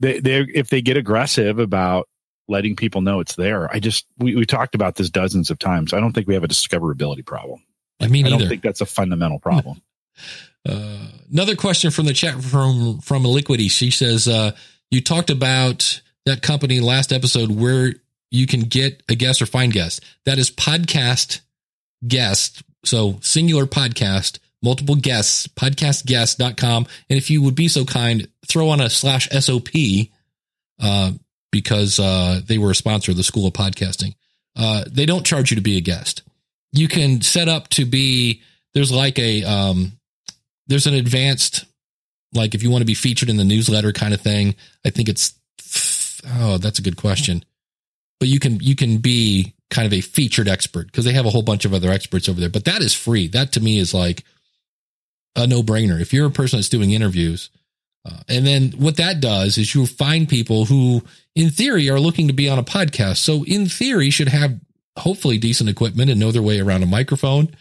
[0.00, 2.08] they, they, if they get aggressive about
[2.46, 5.94] letting people know it's there, I just, we, we talked about this dozens of times.
[5.94, 7.62] I don't think we have a discoverability problem.
[8.00, 9.80] I mean, I don't think that's a fundamental problem.
[10.68, 13.70] uh, another question from the chat from, from Liquidy.
[13.70, 14.52] She says, uh,
[14.92, 17.94] you talked about that company last episode where
[18.30, 20.00] you can get a guest or find guests.
[20.26, 21.40] That is podcast
[22.06, 22.62] guest.
[22.84, 26.86] So singular podcast, multiple guests, podcastguest.com.
[27.08, 29.70] And if you would be so kind, throw on a slash SOP,
[30.80, 31.12] uh,
[31.50, 34.14] because, uh, they were a sponsor of the School of Podcasting.
[34.54, 36.22] Uh, they don't charge you to be a guest.
[36.72, 38.42] You can set up to be,
[38.74, 39.92] there's like a, um,
[40.66, 41.64] there's an advanced
[42.32, 45.08] like if you want to be featured in the newsletter kind of thing, I think
[45.08, 45.34] it's
[46.34, 47.44] oh, that's a good question.
[48.18, 51.30] But you can you can be kind of a featured expert because they have a
[51.30, 52.50] whole bunch of other experts over there.
[52.50, 53.26] But that is free.
[53.28, 54.24] That to me is like
[55.34, 56.00] a no brainer.
[56.00, 57.50] If you're a person that's doing interviews,
[58.04, 61.02] uh, and then what that does is you find people who,
[61.34, 63.18] in theory, are looking to be on a podcast.
[63.18, 64.58] So in theory, should have
[64.96, 67.54] hopefully decent equipment and know their way around a microphone.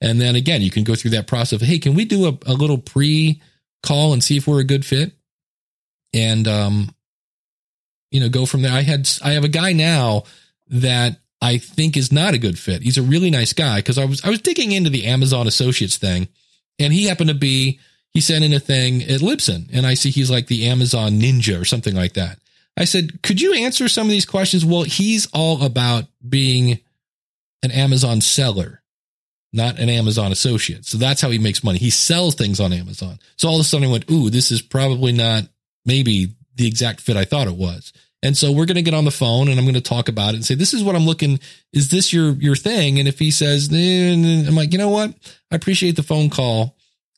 [0.00, 2.38] And then again, you can go through that process of, hey, can we do a,
[2.46, 3.40] a little pre
[3.82, 5.12] call and see if we're a good fit.
[6.14, 6.94] And um
[8.10, 8.72] you know go from there.
[8.72, 10.24] I had i have a guy now
[10.68, 12.82] that i think is not a good fit.
[12.82, 15.96] He's a really nice guy because i was i was digging into the amazon associates
[15.96, 16.28] thing
[16.78, 17.78] and he happened to be
[18.12, 21.60] he sent in a thing at libsyn and i see he's like the amazon ninja
[21.60, 22.38] or something like that.
[22.76, 24.64] I said, could you answer some of these questions?
[24.64, 26.80] Well, he's all about being
[27.62, 28.82] an Amazon seller,
[29.52, 30.84] not an Amazon associate.
[30.84, 31.78] So that's how he makes money.
[31.78, 33.18] He sells things on Amazon.
[33.36, 35.44] So all of a sudden I went, ooh, this is probably not
[35.84, 37.92] maybe the exact fit I thought it was.
[38.22, 40.30] And so we're going to get on the phone and I'm going to talk about
[40.30, 41.38] it and say, this is what I'm looking.
[41.72, 42.98] Is this your, your thing?
[42.98, 45.10] And if he says, then I'm like, you know what?
[45.50, 46.76] I appreciate the phone call.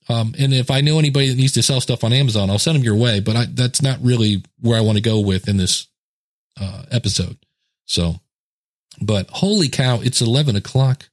[0.09, 2.77] Um, and if I know anybody that needs to sell stuff on Amazon, I'll send
[2.77, 5.57] them your way, but I, that's not really where I want to go with in
[5.57, 5.87] this,
[6.61, 7.37] uh, episode.
[7.85, 8.17] So,
[9.01, 11.09] but holy cow, it's 11 o'clock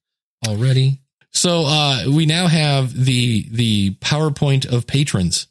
[0.47, 1.01] already.
[1.35, 5.47] So, uh, we now have the, the PowerPoint of patrons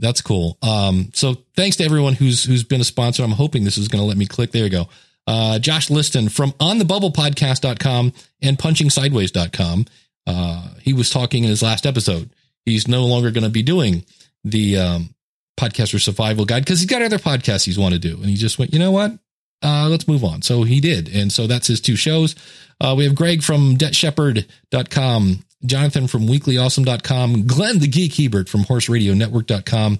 [0.00, 0.56] that's cool.
[0.62, 3.22] Um, so thanks to everyone who's who's been a sponsor.
[3.22, 4.50] I'm hoping this is going to let me click.
[4.50, 4.88] There you go.
[5.26, 9.86] Uh, Josh Liston from onthebubblepodcast.com and punchingsideways.com.
[10.26, 12.30] Uh, he was talking in his last episode.
[12.64, 14.04] He's no longer going to be doing
[14.42, 15.14] the um,
[15.58, 18.16] podcaster survival guide because he's got other podcasts he's want to do.
[18.16, 19.12] And he just went, you know what?
[19.62, 20.42] Uh, let's move on.
[20.42, 21.08] So he did.
[21.08, 22.34] And so that's his two shows.
[22.80, 29.98] Uh, we have Greg from debtshepherd.com Jonathan from weeklyawesome.com, Glenn the Geek Hebert from horseradionetwork.com,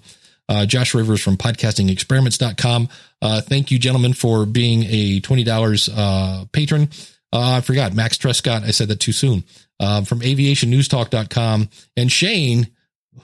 [0.48, 2.88] uh, Josh Rivers from podcastingexperiments.com.
[3.20, 6.88] Uh, thank you, gentlemen, for being a $20 uh, patron.
[7.32, 8.64] Uh, I forgot Max Trescott.
[8.64, 9.44] I said that too soon.
[9.78, 12.68] Uh, from aviationnewstalk.com and Shane,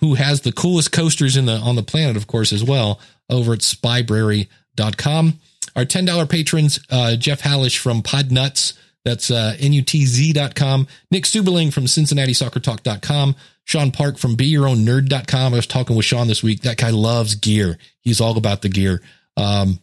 [0.01, 3.53] who has the coolest coasters in the on the planet, of course, as well, over
[3.55, 5.41] at spybrary.com.
[5.77, 8.73] Our $10 patrons, uh, Jeff Hallish from Podnuts,
[9.05, 10.89] that's uh, NUTZ.com.
[11.13, 13.37] Nick Seuberling from CincinnatiSoccerTalk.com.
[13.63, 15.53] Sean Park from BeYourOwnNerd.com.
[15.53, 16.63] I was talking with Sean this week.
[16.63, 17.79] That guy loves gear.
[18.01, 19.03] He's all about the gear.
[19.37, 19.81] Um,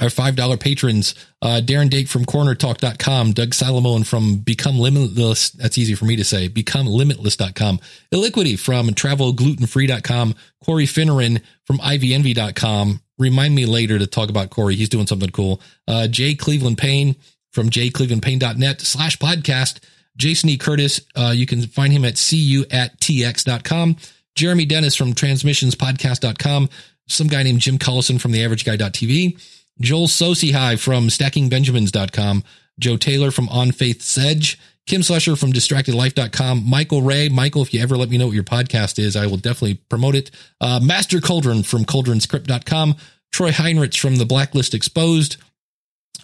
[0.00, 5.50] our $5 patrons, uh, Darren Dake from cornertalk.com, Doug Salomon from Become Limitless.
[5.50, 6.48] That's easy for me to say.
[6.48, 7.80] BecomeLimitless.com,
[8.12, 13.00] Illiquity from TravelGlutenFree.com, Corey Finneran from IVNV.com.
[13.20, 14.74] Remind me later to talk about Corey.
[14.74, 15.60] He's doing something cool.
[15.86, 17.14] Uh, Jay Cleveland Payne
[17.52, 19.80] from jclevelandpayne.net slash podcast.
[20.16, 20.56] Jason E.
[20.56, 23.96] Curtis, uh, you can find him at cu at tx.com.
[24.34, 26.70] Jeremy Dennis from transmissionspodcast.com.
[27.08, 29.38] Some guy named Jim Collison from the average guy.tv.
[29.80, 32.44] Joe Saul-Sehy from stackingbenjamins.com.
[32.78, 34.58] Joe Taylor from On Faith Sedge.
[34.86, 36.68] Kim Slusher from distractedlife.com.
[36.68, 37.28] Michael Ray.
[37.28, 40.14] Michael, if you ever let me know what your podcast is, I will definitely promote
[40.14, 40.30] it.
[40.60, 42.96] Uh, Master Cauldron from cauldronscript.com.
[43.32, 45.36] Troy Heinrichs from the Blacklist Exposed.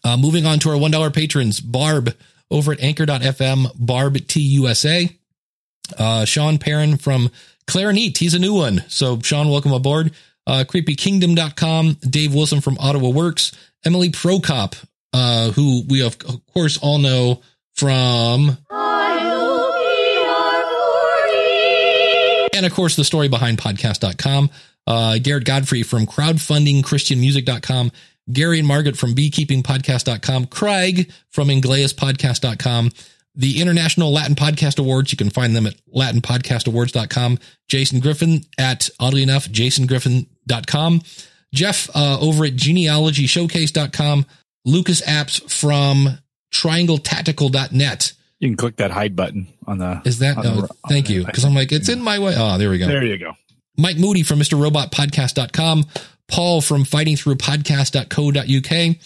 [0.03, 2.15] Uh, moving on to our $1 patrons, Barb
[2.51, 5.17] over at anchor.fm, Barb TUSA.
[5.97, 7.31] Uh, Sean Perrin from
[7.67, 8.19] Clarinet.
[8.19, 8.85] He's a new one.
[8.89, 10.13] So, Sean, welcome aboard.
[10.47, 13.53] Uh, creepykingdom.com, Dave Wilson from Ottawa Works,
[13.85, 14.77] Emily Prokop,
[15.13, 16.17] uh, who we of
[16.53, 17.43] course all know
[17.77, 18.59] from.
[22.55, 24.51] And of course, the story behind podcast.com.
[24.87, 27.91] Uh, Garrett Godfrey from crowdfundingchristianmusic.com
[28.33, 32.91] Gary and Margaret from beekeepingpodcast.com, Craig from ingleaspodcast.com,
[33.35, 35.13] the International Latin Podcast Awards.
[35.13, 37.39] You can find them at latinpodcastawards.com.
[37.69, 41.03] Jason Griffin at, oddly enough, jasongriffin.com.
[41.55, 44.27] Jeff uh, over at genealogyshowcase.com.
[44.65, 46.19] Lucas Apps from
[46.61, 48.13] triangletactical.net.
[48.39, 50.03] You can click that hide button on the.
[50.05, 50.37] Is that?
[50.39, 51.25] Oh, the, thank you.
[51.25, 52.35] Because I'm like, it's in my way.
[52.37, 52.87] Oh, there we go.
[52.87, 53.33] There you go.
[53.79, 55.85] Mike Moody from MrRobotPodcast.com.
[56.29, 58.97] Paul from fightingthroughpodcast.co.uk.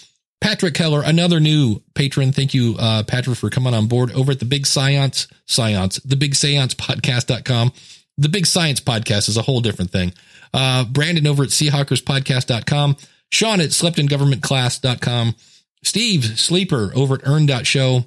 [0.41, 2.33] Patrick Keller, another new patron.
[2.33, 6.17] Thank you, uh, Patrick, for coming on board over at the Big Science, Science, the
[6.17, 7.73] Big Seance Podcast.com.
[8.17, 10.15] The Big Science Podcast is a whole different thing.
[10.55, 12.97] Uh, Brandon over at SeahawkersPodcast.com.
[13.31, 15.35] Sean at SleptInGovernmentClass.com.
[15.83, 18.05] Steve Sleeper over at Earn.show.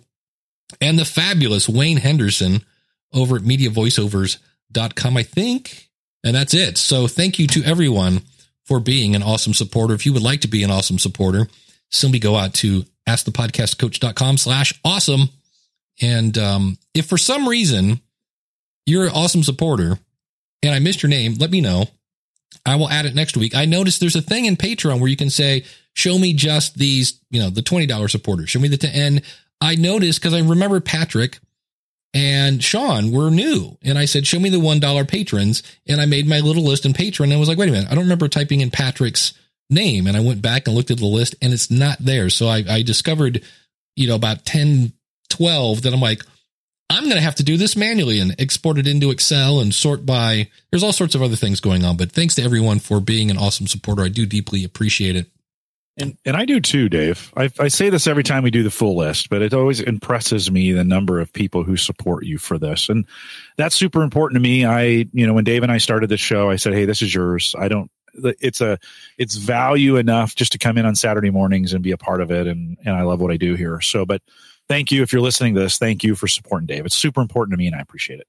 [0.82, 2.64] And the fabulous Wayne Henderson
[3.14, 5.90] over at MediaVoiceovers.com, I think.
[6.24, 6.78] And that's it.
[6.78, 8.22] So thank you to everyone
[8.66, 9.94] for being an awesome supporter.
[9.94, 11.48] If you would like to be an awesome supporter,
[11.92, 15.30] simply go out to askthepodcastcoach.com slash awesome.
[16.02, 18.02] And um, if for some reason
[18.86, 20.00] you're an awesome supporter
[20.64, 21.88] and I missed your name, let me know.
[22.66, 23.56] I will add it next week.
[23.56, 27.20] I noticed there's a thing in Patreon where you can say, show me just these,
[27.30, 28.50] you know, the $20 supporters.
[28.50, 28.90] Show me the, t-.
[28.92, 29.22] and
[29.62, 31.40] I noticed because I remember Patrick
[32.14, 33.78] and Sean were new.
[33.82, 35.64] And I said, show me the $1 patrons.
[35.88, 37.92] And I made my little list in Patreon and I was like, wait a minute,
[37.92, 39.34] I don't remember typing in Patrick's
[39.70, 40.08] name.
[40.08, 42.30] And I went back and looked at the list and it's not there.
[42.30, 43.44] So I, I discovered,
[43.96, 44.94] you know, about 10,
[45.30, 46.22] 12 that I'm like,
[46.90, 50.06] I'm going to have to do this manually and export it into Excel and sort
[50.06, 50.50] by.
[50.70, 53.38] There's all sorts of other things going on, but thanks to everyone for being an
[53.38, 54.04] awesome supporter.
[54.04, 55.28] I do deeply appreciate it.
[55.98, 57.32] And and I do too, Dave.
[57.38, 60.50] I, I say this every time we do the full list, but it always impresses
[60.50, 63.06] me the number of people who support you for this, and
[63.58, 64.66] that's super important to me.
[64.66, 67.14] I, you know, when Dave and I started the show, I said, "Hey, this is
[67.14, 67.56] yours.
[67.60, 68.80] I don't it's a
[69.18, 72.32] it's value enough just to come in on Saturday mornings and be a part of
[72.32, 72.48] it.
[72.48, 73.82] And and I love what I do here.
[73.82, 74.22] So, but
[74.68, 75.78] thank you if you're listening to this.
[75.78, 76.86] Thank you for supporting Dave.
[76.86, 78.28] It's super important to me, and I appreciate it.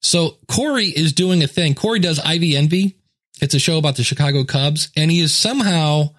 [0.00, 1.74] So Corey is doing a thing.
[1.74, 2.96] Corey does Ivy Envy.
[3.40, 6.10] It's a show about the Chicago Cubs, and he is somehow.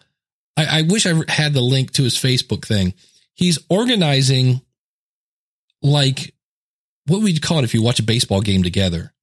[0.57, 2.93] I, I wish I had the link to his Facebook thing.
[3.33, 4.61] He's organizing
[5.81, 6.33] like
[7.07, 9.13] what would you call it if you watch a baseball game together?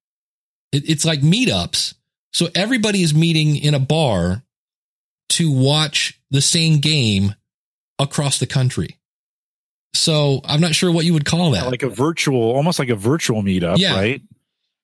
[0.71, 1.95] It, it's like meetups.
[2.31, 4.43] So everybody is meeting in a bar
[5.29, 7.35] to watch the same game
[7.99, 8.99] across the country.
[9.95, 11.67] So I'm not sure what you would call that.
[11.69, 13.95] Like a virtual, almost like a virtual meetup, Yeah.
[13.95, 14.21] right?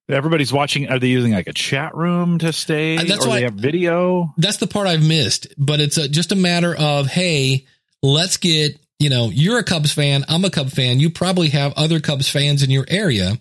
[0.10, 0.90] Everybody's watching.
[0.90, 2.98] Are they using like a chat room to stay?
[2.98, 4.34] That's or why- they have video.
[4.38, 7.66] That's the part I've missed, but it's a, just a matter of, hey,
[8.02, 10.26] let's get, you know, you're a Cubs fan.
[10.28, 11.00] I'm a Cubs fan.
[11.00, 13.38] You probably have other Cubs fans in your area.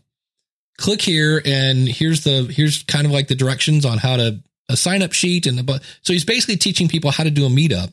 [0.77, 4.77] Click here and here's the, here's kind of like the directions on how to a
[4.77, 5.47] sign up sheet.
[5.47, 7.93] And but so he's basically teaching people how to do a meetup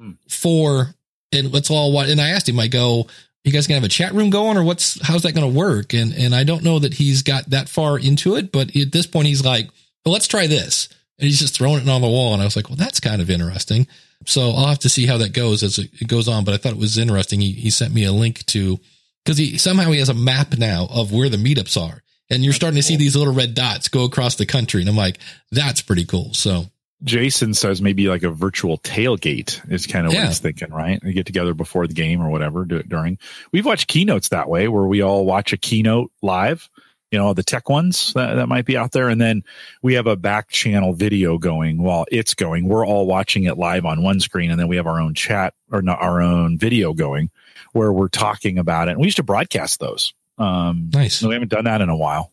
[0.00, 0.12] Hmm.
[0.28, 0.94] for,
[1.32, 3.06] and let's all what, and I asked him, I go,
[3.44, 5.94] you guys gonna have a chat room going or what's, how's that going to work?
[5.94, 9.06] And, and I don't know that he's got that far into it, but at this
[9.06, 9.70] point he's like,
[10.04, 10.88] well, let's try this.
[11.18, 12.32] And he's just throwing it on the wall.
[12.32, 13.86] And I was like, well, that's kind of interesting.
[14.26, 16.44] So I'll have to see how that goes as it, goes on.
[16.44, 17.40] But I thought it was interesting.
[17.40, 18.78] He, he sent me a link to,
[19.24, 22.02] cause he somehow he has a map now of where the meetups are.
[22.30, 24.80] And you're starting to see these little red dots go across the country.
[24.80, 25.18] And I'm like,
[25.50, 26.34] that's pretty cool.
[26.34, 26.66] So
[27.04, 30.20] Jason says maybe like a virtual tailgate is kind of Yeah.
[30.22, 31.00] what he's thinking, right?
[31.02, 33.18] We get together before the game or whatever, do it during.
[33.52, 36.68] We've watched keynotes that way where we all watch a keynote live,
[37.12, 39.08] you know, the tech ones that, that might be out there.
[39.08, 39.44] And then
[39.80, 42.68] we have a back channel video going while it's going.
[42.68, 44.50] We're all watching it live on one screen.
[44.50, 47.30] And then we have our own chat or not our own video going
[47.72, 48.92] where we're talking about it.
[48.92, 50.14] And we used to broadcast those.
[50.36, 51.22] Um, nice.
[51.22, 52.32] we haven't done that in a while.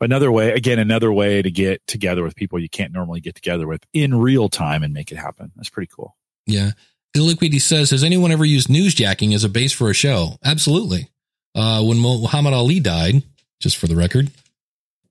[0.00, 3.66] Another way, again, another way to get together with people you can't normally get together
[3.66, 5.52] with in real time and make it happen.
[5.56, 6.16] That's pretty cool.
[6.46, 6.72] Yeah.
[7.16, 10.36] Illiquidity says, has anyone ever used newsjacking as a base for a show?
[10.44, 11.08] Absolutely.
[11.54, 13.22] Uh, when Muhammad Ali died,
[13.58, 14.30] just for the record,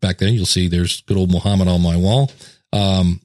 [0.01, 2.31] back then you'll see there's good old Muhammad on my wall.
[2.71, 3.21] Um,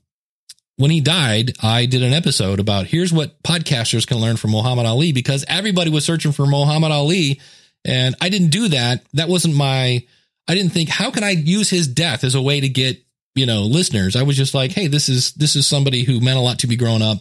[0.77, 4.87] when he died, I did an episode about here's what podcasters can learn from Muhammad
[4.87, 7.39] Ali because everybody was searching for Muhammad Ali.
[7.85, 9.05] And I didn't do that.
[9.13, 10.07] That wasn't my,
[10.51, 13.01] I didn't think, how can I use his death as a way to get,
[13.37, 14.17] you know, listeners?
[14.17, 16.67] I was just like, Hey, this is, this is somebody who meant a lot to
[16.67, 17.19] me growing up.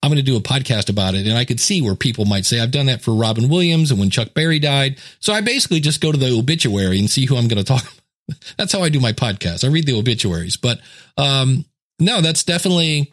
[0.00, 1.26] I'm going to do a podcast about it.
[1.26, 3.98] And I could see where people might say, I've done that for Robin Williams and
[3.98, 5.00] when Chuck Berry died.
[5.18, 7.82] So I basically just go to the obituary and see who I'm going to talk.
[7.82, 8.44] About.
[8.56, 9.64] that's how I do my podcast.
[9.64, 10.78] I read the obituaries, but,
[11.16, 11.64] um,
[11.98, 13.12] no, that's definitely,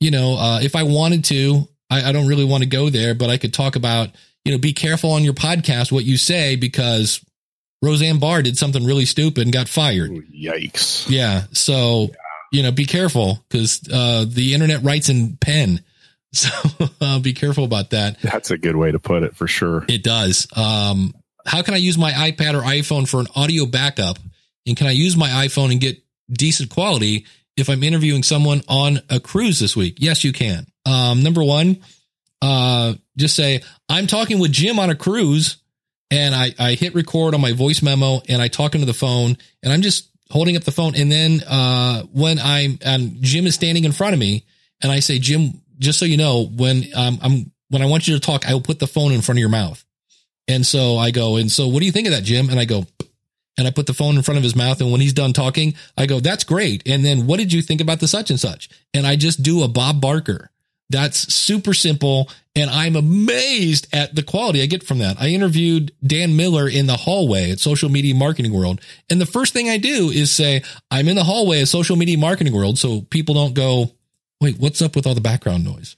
[0.00, 3.14] you know, uh, if I wanted to, I, I don't really want to go there,
[3.14, 4.10] but I could talk about,
[4.44, 7.24] you know, be careful on your podcast what you say because
[7.82, 10.10] Roseanne Barr did something really stupid and got fired.
[10.10, 11.08] Yikes.
[11.08, 11.44] Yeah.
[11.52, 12.08] So,
[12.50, 15.82] you know, be careful because uh, the internet writes in pen.
[16.30, 16.50] So
[17.00, 18.20] uh, be careful about that.
[18.20, 19.86] That's a good way to put it for sure.
[19.88, 20.46] It does.
[20.54, 21.14] Um,
[21.46, 24.18] how can I use my iPad or iPhone for an audio backup?
[24.66, 25.96] And can I use my iPhone and get
[26.30, 27.24] decent quality
[27.56, 29.96] if I'm interviewing someone on a cruise this week?
[30.00, 30.66] Yes, you can.
[30.84, 31.78] Um, number one,
[32.42, 35.56] uh, just say, I'm talking with Jim on a cruise
[36.10, 39.36] and I, I hit record on my voice memo and I talk into the phone
[39.62, 40.94] and I'm just holding up the phone.
[40.94, 42.78] And then, uh, when I'm,
[43.20, 44.44] Jim is standing in front of me
[44.82, 48.14] and I say, Jim, just so you know, when, um, I'm, when I want you
[48.14, 49.84] to talk, I will put the phone in front of your mouth.
[50.46, 52.48] And so I go, and so what do you think of that, Jim?
[52.48, 52.86] And I go,
[53.58, 54.80] and I put the phone in front of his mouth.
[54.80, 56.84] And when he's done talking, I go, that's great.
[56.86, 58.70] And then what did you think about the such and such?
[58.94, 60.50] And I just do a Bob Barker.
[60.90, 62.30] That's super simple.
[62.56, 65.20] And I'm amazed at the quality I get from that.
[65.20, 68.80] I interviewed Dan Miller in the hallway at Social Media Marketing World.
[69.10, 72.18] And the first thing I do is say, I'm in the hallway at Social Media
[72.18, 72.78] Marketing World.
[72.78, 73.92] So people don't go,
[74.40, 75.96] wait, what's up with all the background noise?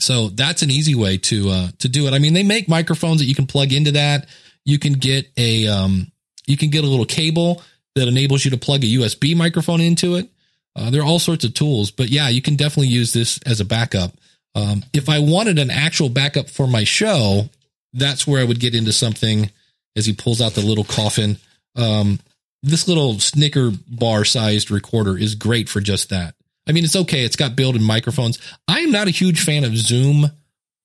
[0.00, 2.14] So that's an easy way to, uh, to do it.
[2.14, 4.26] I mean, they make microphones that you can plug into that.
[4.64, 6.10] You can get a, um,
[6.46, 7.62] you can get a little cable
[7.94, 10.28] that enables you to plug a USB microphone into it.
[10.76, 13.60] Uh, there are all sorts of tools, but yeah, you can definitely use this as
[13.60, 14.12] a backup.
[14.54, 17.50] Um, if I wanted an actual backup for my show,
[17.92, 19.50] that's where I would get into something
[19.96, 21.38] as he pulls out the little coffin.
[21.76, 22.20] Um,
[22.62, 26.34] this little Snicker bar sized recorder is great for just that.
[26.68, 27.24] I mean, it's okay.
[27.24, 28.38] It's got built in microphones.
[28.68, 30.30] I am not a huge fan of Zoom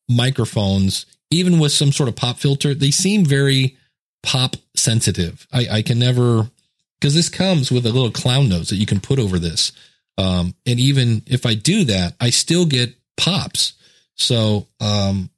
[0.09, 2.73] microphones, even with some sort of pop filter.
[2.73, 3.77] They seem very
[4.23, 5.45] pop sensitive.
[5.51, 6.49] I, I can never,
[6.99, 9.71] because this comes with a little clown nose that you can put over this.
[10.17, 13.73] Um, and even if I do that, I still get pops.
[14.15, 15.29] So, um,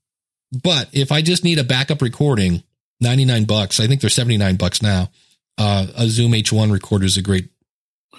[0.64, 2.64] but if I just need a backup recording,
[3.02, 5.10] 99 bucks, I think they're 79 bucks now.
[5.58, 7.50] Uh, a Zoom H1 recorder is a great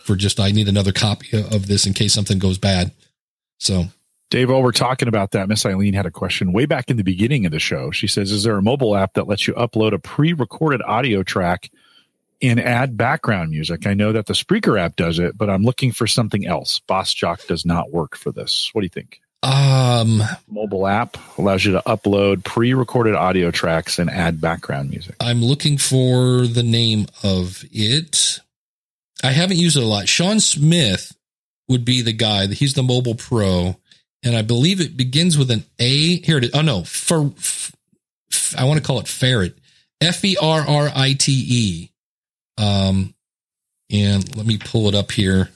[0.03, 2.93] for just I need another copy of this in case something goes bad.
[3.59, 3.85] So
[4.31, 7.03] Dave, while we're talking about that, Miss Eileen had a question way back in the
[7.03, 7.91] beginning of the show.
[7.91, 11.23] She says, Is there a mobile app that lets you upload a pre recorded audio
[11.23, 11.71] track
[12.41, 13.87] and add background music?
[13.87, 16.81] I know that the Spreaker app does it, but I'm looking for something else.
[16.81, 18.71] Boss Jock does not work for this.
[18.73, 19.21] What do you think?
[19.43, 25.15] Um, mobile app allows you to upload pre-recorded audio tracks and add background music.
[25.21, 28.41] I'm looking for the name of it.
[29.23, 30.09] I haven't used it a lot.
[30.09, 31.17] Sean Smith
[31.69, 32.47] would be the guy.
[32.49, 33.77] He's the mobile pro,
[34.25, 36.21] and I believe it begins with an A.
[36.21, 36.55] Here it is.
[36.55, 37.33] Oh no, for
[38.57, 39.57] I want to call it Ferret.
[40.01, 41.91] F E R R I T E.
[42.59, 43.15] Um,
[43.91, 45.49] and let me pull it up here.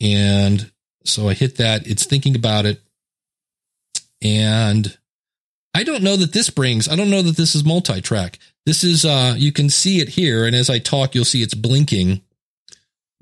[0.00, 0.70] And
[1.04, 1.86] so I hit that.
[1.86, 2.80] It's thinking about it.
[4.22, 4.96] And
[5.74, 8.38] I don't know that this brings, I don't know that this is multi-track.
[8.66, 10.44] This is, uh, you can see it here.
[10.46, 12.22] And as I talk, you'll see it's blinking,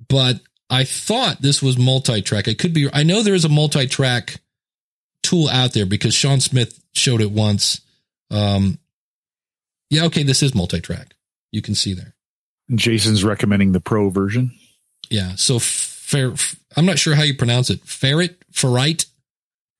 [0.08, 0.40] but
[0.70, 2.48] I thought this was multi-track.
[2.48, 4.40] I could be, I know there is a multi-track
[5.22, 7.80] tool out there because Sean Smith showed it once.
[8.30, 8.78] Um,
[9.90, 11.14] yeah, okay, this is multi-track.
[11.52, 12.14] You can see there.
[12.74, 14.52] Jason's recommending the pro version.
[15.10, 15.34] Yeah.
[15.36, 16.34] So fair,
[16.76, 17.80] I'm not sure how you pronounce it.
[17.84, 19.06] Ferret, Ferrite,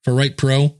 [0.05, 0.75] Ferrite Pro.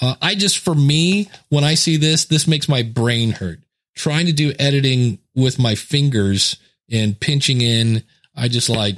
[0.00, 3.60] Uh, I just, for me, when I see this, this makes my brain hurt.
[3.94, 6.56] Trying to do editing with my fingers
[6.90, 8.04] and pinching in,
[8.34, 8.96] I just like,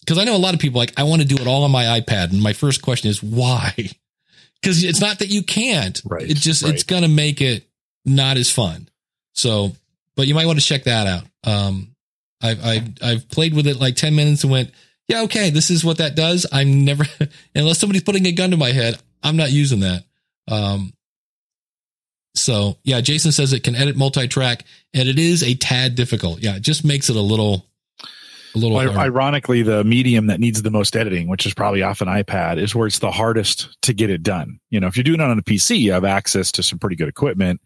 [0.00, 1.70] because I know a lot of people like, I want to do it all on
[1.70, 2.32] my iPad.
[2.32, 3.74] And my first question is, why?
[4.62, 6.02] Because it's not that you can't.
[6.04, 6.30] Right.
[6.30, 6.74] It just, right.
[6.74, 7.66] it's going to make it
[8.04, 8.90] not as fun.
[9.32, 9.72] So,
[10.16, 11.24] but you might want to check that out.
[11.44, 11.94] Um,
[12.42, 14.70] I've, I've, I've played with it like 10 minutes and went,
[15.08, 16.46] yeah, okay, this is what that does.
[16.52, 17.04] I'm never,
[17.54, 20.04] unless somebody's putting a gun to my head, I'm not using that.
[20.48, 20.92] Um,
[22.34, 24.64] so yeah, Jason says it can edit multi-track
[24.94, 26.40] and it is a tad difficult.
[26.40, 26.56] Yeah.
[26.56, 27.66] It just makes it a little,
[28.54, 32.00] a little well, ironically, the medium that needs the most editing, which is probably off
[32.00, 34.58] an iPad, is where it's the hardest to get it done.
[34.70, 36.96] You know, if you're doing it on a PC, you have access to some pretty
[36.96, 37.60] good equipment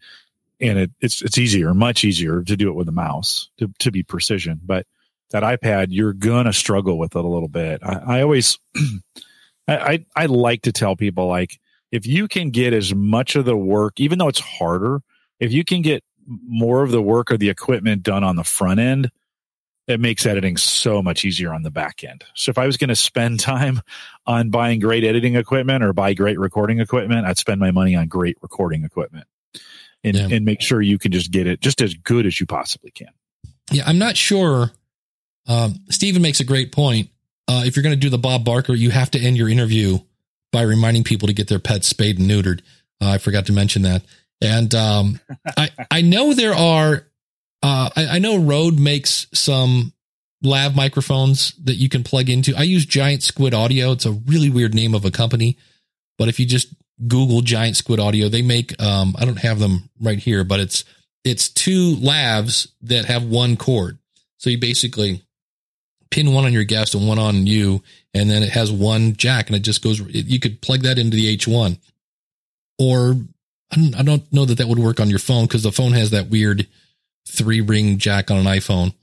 [0.59, 3.91] and it, it's, it's easier, much easier to do it with a mouse to, to
[3.91, 4.59] be precision.
[4.63, 4.85] But
[5.31, 7.81] that iPad, you're to struggle with it a little bit.
[7.83, 8.57] I, I always,
[9.67, 11.59] I, I, I like to tell people like,
[11.91, 15.01] if you can get as much of the work, even though it's harder,
[15.39, 18.79] if you can get more of the work or the equipment done on the front
[18.79, 19.11] end,
[19.87, 22.23] it makes editing so much easier on the back end.
[22.33, 23.81] So if I was going to spend time
[24.25, 28.07] on buying great editing equipment or buy great recording equipment, I'd spend my money on
[28.07, 29.27] great recording equipment
[30.05, 30.27] and, Yeah.
[30.35, 33.09] and make sure you can just get it just as good as you possibly can.
[33.71, 34.71] Yeah, I'm not sure.
[35.47, 37.09] Um, Steven makes a great point.
[37.47, 39.99] Uh, if you're going to do the Bob Barker, you have to end your interview
[40.51, 42.61] by reminding people to get their pets spayed and neutered.
[43.01, 44.03] Uh, I forgot to mention that.
[44.41, 45.19] And um,
[45.57, 47.07] I I know there are.
[47.63, 49.93] Uh, I, I know Rode makes some
[50.43, 52.55] lav microphones that you can plug into.
[52.55, 53.91] I use Giant Squid Audio.
[53.91, 55.57] It's a really weird name of a company,
[56.17, 56.67] but if you just
[57.07, 58.81] Google Giant Squid Audio, they make.
[58.81, 60.85] Um, I don't have them right here, but it's
[61.23, 63.97] it's two lavs that have one cord.
[64.37, 65.21] So you basically
[66.11, 67.81] pin one on your guest and one on you,
[68.13, 69.99] and then it has one jack, and it just goes.
[69.99, 71.77] It, you could plug that into the H1,
[72.79, 73.15] or
[73.71, 75.93] I don't, I don't know that that would work on your phone because the phone
[75.93, 76.67] has that weird
[77.27, 78.93] three ring jack on an iPhone,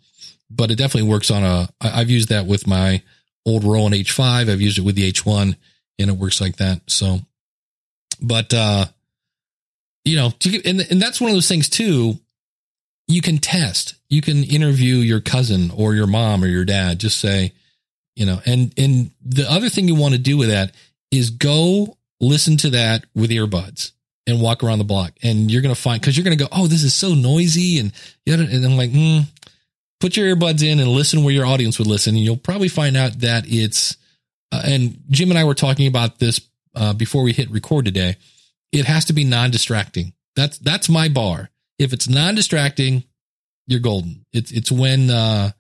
[0.51, 1.69] but it definitely works on a.
[1.81, 3.03] I, I've used that with my
[3.45, 4.49] old Roland H5.
[4.49, 5.57] I've used it with the H1,
[5.99, 6.81] and it works like that.
[6.87, 7.21] So,
[8.23, 8.87] but uh,
[10.05, 10.33] you know,
[10.65, 12.19] and and that's one of those things too.
[13.09, 13.97] You can test.
[14.09, 16.99] You can interview your cousin or your mom or your dad.
[16.99, 17.53] Just say,
[18.17, 20.75] you know, and and the other thing you want to do with that
[21.11, 23.93] is go listen to that with earbuds
[24.27, 26.85] and walk around the block, and you're gonna find because you're gonna go, oh, this
[26.85, 27.93] is so noisy, and
[28.27, 29.25] and I'm like, mm,
[30.01, 32.97] put your earbuds in and listen where your audience would listen, and you'll probably find
[32.97, 33.97] out that it's.
[34.51, 36.39] Uh, and Jim and I were talking about this
[36.75, 38.17] uh, before we hit record today.
[38.73, 40.15] It has to be non-distracting.
[40.35, 41.51] That's that's my bar.
[41.79, 43.05] If it's non-distracting,
[43.67, 44.25] you're golden.
[44.33, 45.51] It's it's when uh,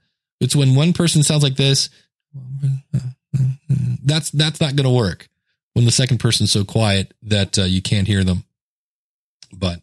[0.40, 1.90] it's when one person sounds like this.
[4.04, 5.28] That's that's not going to work.
[5.74, 8.44] When the second person's so quiet that uh, you can't hear them.
[9.54, 9.80] But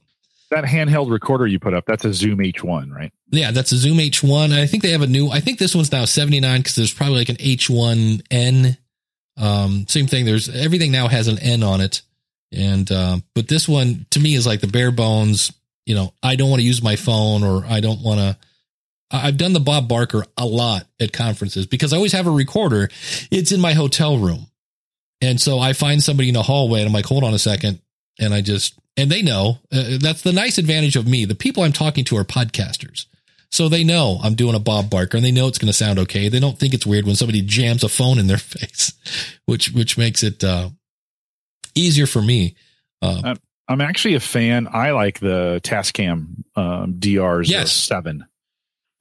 [0.51, 3.11] That handheld recorder you put up, that's a Zoom H1, right?
[3.32, 4.51] yeah, that's a Zoom H1.
[4.53, 5.30] I think they have a new.
[5.30, 8.77] I think this one's now 79 because there's probably like an H1N.
[9.40, 10.26] Um, same thing.
[10.26, 12.02] There's everything now has an N on it,
[12.52, 15.54] and uh, but this one to me is like the bare bones.
[15.86, 18.38] You know, I don't want to use my phone or I don't want to.
[19.12, 22.90] I've done the Bob Barker a lot at conferences because I always have a recorder.
[23.32, 24.48] It's in my hotel room.
[25.22, 27.80] And so I find somebody in a hallway and I'm like, hold on a second.
[28.20, 31.26] And I just, and they know uh, that's the nice advantage of me.
[31.26, 33.08] The people I'm talking to are podcasters.
[33.52, 35.97] So they know I'm doing a Bob Barker and they know it's going to sound
[36.00, 36.30] okay.
[36.30, 38.93] They don't think it's weird when somebody jams a phone in their face,
[39.45, 40.70] which, which makes it, uh,
[41.76, 42.56] easier for me.
[43.02, 43.36] Uh,
[43.68, 44.68] I'm actually a fan.
[44.72, 47.72] I like the Tascam um, DRs Yes.
[47.72, 48.26] seven.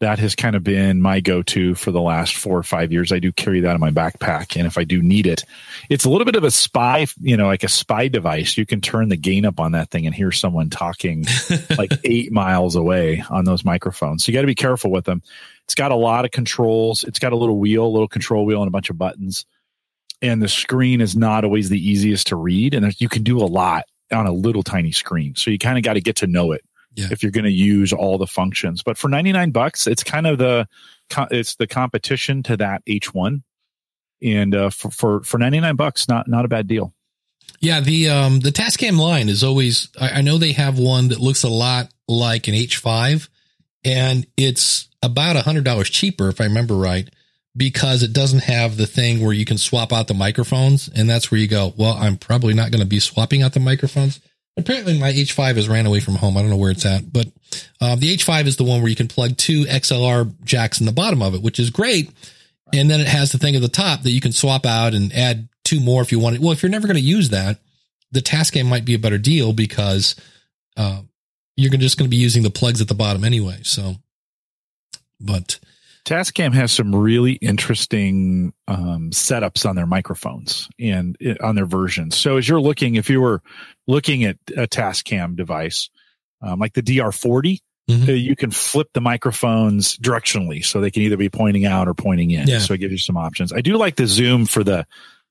[0.00, 3.10] That has kind of been my go-to for the last four or five years.
[3.10, 5.44] I do carry that in my backpack, and if I do need it,
[5.90, 8.56] it's a little bit of a spy, you know, like a spy device.
[8.56, 11.26] You can turn the gain up on that thing and hear someone talking
[11.78, 14.24] like eight miles away on those microphones.
[14.24, 15.20] So you got to be careful with them.
[15.64, 17.02] It's got a lot of controls.
[17.02, 19.46] It's got a little wheel, a little control wheel, and a bunch of buttons.
[20.22, 23.46] And the screen is not always the easiest to read, and you can do a
[23.46, 25.34] lot on a little tiny screen.
[25.34, 26.64] So you kind of got to get to know it
[26.98, 27.08] Yeah.
[27.10, 28.82] if you're going to use all the functions.
[28.82, 30.68] But for 99 bucks, it's kind of the
[31.30, 33.42] it's the competition to that H1.
[34.22, 36.92] And uh, for, for for 99 bucks, not not a bad deal.
[37.60, 41.20] Yeah, the um the Tascam line is always I, I know they have one that
[41.20, 43.28] looks a lot like an H5
[43.84, 47.08] and it's about a hundred dollars cheaper if I remember right,
[47.56, 51.30] because it doesn't have the thing where you can swap out the microphones, and that's
[51.30, 54.20] where you go, Well, I'm probably not going to be swapping out the microphones.
[54.58, 56.36] Apparently my H5 has ran away from home.
[56.36, 57.28] I don't know where it's at, but
[57.80, 60.92] um, the H5 is the one where you can plug two XLR jacks in the
[60.92, 62.10] bottom of it, which is great.
[62.74, 65.12] And then it has the thing at the top that you can swap out and
[65.12, 66.42] add two more if you want it.
[66.42, 67.60] Well, if you're never going to use that,
[68.10, 70.16] the Tascam might be a better deal because
[70.76, 71.02] uh,
[71.56, 73.60] you're just going to be using the plugs at the bottom anyway.
[73.62, 73.94] So,
[75.20, 75.60] but
[76.04, 82.16] Tascam has some really interesting um, setups on their microphones and uh, on their versions.
[82.16, 83.42] So as you're looking, if you were
[83.86, 85.90] looking at a Tascam device
[86.42, 87.58] um, like the DR40,
[87.90, 88.08] Mhm.
[88.08, 91.94] uh, you can flip the microphones directionally, so they can either be pointing out or
[91.94, 92.46] pointing in.
[92.46, 92.58] Yeah.
[92.58, 93.50] So it gives you some options.
[93.50, 94.86] I do like the zoom for the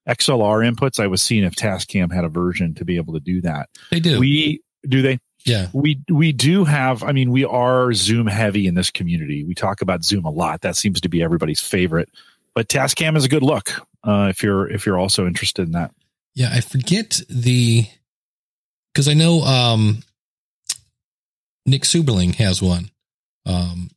[0.10, 1.00] XLR inputs.
[1.00, 3.70] I was seeing if Tascam had a version to be able to do that.
[3.92, 4.20] they do.
[4.20, 5.68] We do they yeah.
[5.74, 9.82] we we do have i mean we are zoom heavy in this community we talk
[9.82, 12.10] about zoom a lot that seems to be everybody's favorite
[12.54, 13.72] but tascam is a good look
[14.04, 15.92] uh, if you're if you're also interested in that
[16.36, 17.88] Yeah, I forget the
[18.94, 20.04] because I know um
[21.66, 22.92] Nick Seuberling has one.
[23.48, 23.90] Um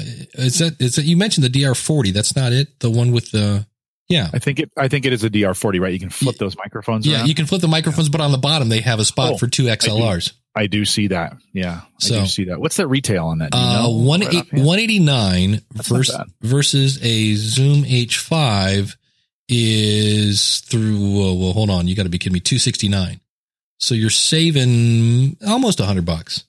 [0.00, 2.12] is that is that you mentioned the DR40?
[2.12, 2.80] That's not it.
[2.80, 3.67] The one with the
[4.08, 4.28] yeah.
[4.32, 7.06] i think it i think it is a dr40 right you can flip those microphones
[7.06, 7.28] Yeah, around.
[7.28, 9.46] you can flip the microphones, but on the bottom they have a spot Oh, for
[9.46, 10.32] two XLRs.
[10.54, 13.50] i do see that yeah so, i do see that what's that retail on that
[13.52, 18.96] Do you Uh, know one right eight, 189 That's versus, versus a Zoom H5
[19.50, 21.88] is through, well, well hold on.
[21.88, 22.40] You got to be kidding me.
[22.40, 23.18] 269.
[23.78, 26.44] So you're saving almost a hundred bucks,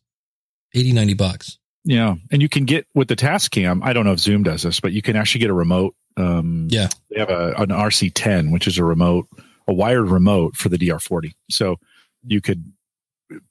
[0.75, 1.57] 80, 90 bucks.
[1.85, 3.81] yeah and you can get with the Tascam.
[3.83, 6.67] i don't know if zoom does this but you can actually get a remote um
[6.69, 6.89] Yeah.
[7.09, 9.27] they have a an RC10, which is a remote,
[9.67, 11.33] a wired remote for the DR40.
[11.49, 11.77] So
[12.25, 12.71] you could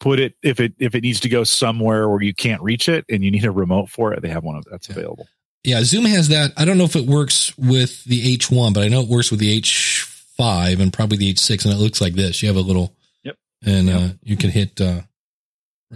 [0.01, 3.05] put it if it if it needs to go somewhere where you can't reach it
[3.09, 4.23] and you need a remote for it.
[4.23, 4.97] They have one of that's Yeah.
[4.97, 5.29] available.
[5.65, 5.83] Yeah.
[5.85, 6.53] Zoom has that.
[6.57, 9.41] I don't know if it works with the H1, but I know it works with
[9.41, 11.65] the H5 and probably the H6.
[11.65, 12.43] And it looks like this.
[12.43, 12.95] You have a little,
[13.25, 13.37] Yep.
[13.65, 15.03] and, uh, you can hit, uh,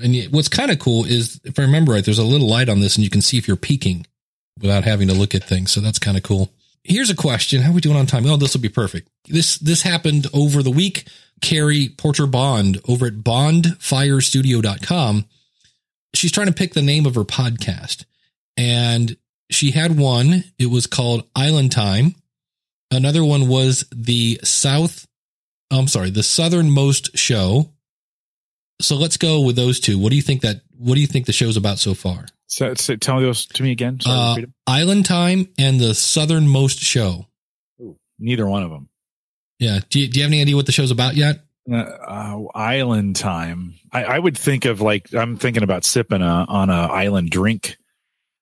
[0.01, 2.81] and what's kind of cool is if I remember right, there's a little light on
[2.81, 4.07] this and you can see if you're peeking
[4.61, 5.73] without having to look at things.
[5.73, 6.51] So that's kind of cool.
[6.85, 7.63] Here's a question.
[7.63, 8.27] How are we doing on time?
[8.27, 9.09] Oh, this will be perfect.
[9.29, 11.09] This, this happened over the week.
[11.41, 15.25] Carrie Porter Bond over at bondfirestudio.com.
[16.15, 18.05] She's trying to pick the name of her podcast
[18.57, 19.17] and
[19.51, 20.45] she had one.
[20.59, 22.15] It was called Island Time.
[22.91, 25.07] Another one was the South,
[25.71, 27.71] I'm sorry, the Southernmost Show.
[28.81, 29.99] So let's go with those two.
[29.99, 32.27] What do you think that, what do you think the show's about so far?
[32.53, 33.99] So, so tell those to me again.
[34.01, 34.47] Sorry, Uh.
[34.67, 37.27] Island Time and the Southernmost Show.
[37.81, 38.89] Ooh, neither one of them.
[39.59, 39.81] Yeah.
[39.89, 41.41] Do you, do you have any idea what the show's about yet?
[41.71, 43.75] Uh, uh, island time.
[43.93, 47.77] I, I would think of like I'm thinking about sipping a, on a island drink.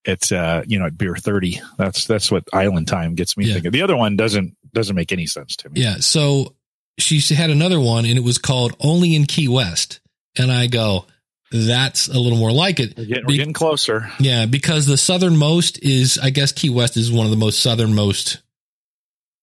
[0.07, 1.61] It's uh you know at beer thirty.
[1.77, 3.55] That's that's what island time gets me Yeah.
[3.55, 3.73] thinking.
[3.73, 5.83] The other one doesn't doesn't make any sense to me.
[5.83, 5.97] Yeah.
[5.99, 6.55] So
[6.99, 10.01] she had another one and it was called Only in Key West.
[10.39, 11.05] And I go,
[11.51, 12.97] that's a little more like it.
[12.97, 14.11] We're getting, we're getting closer.
[14.21, 18.41] Yeah, because the southernmost is, I guess, Key West is one of the most southernmost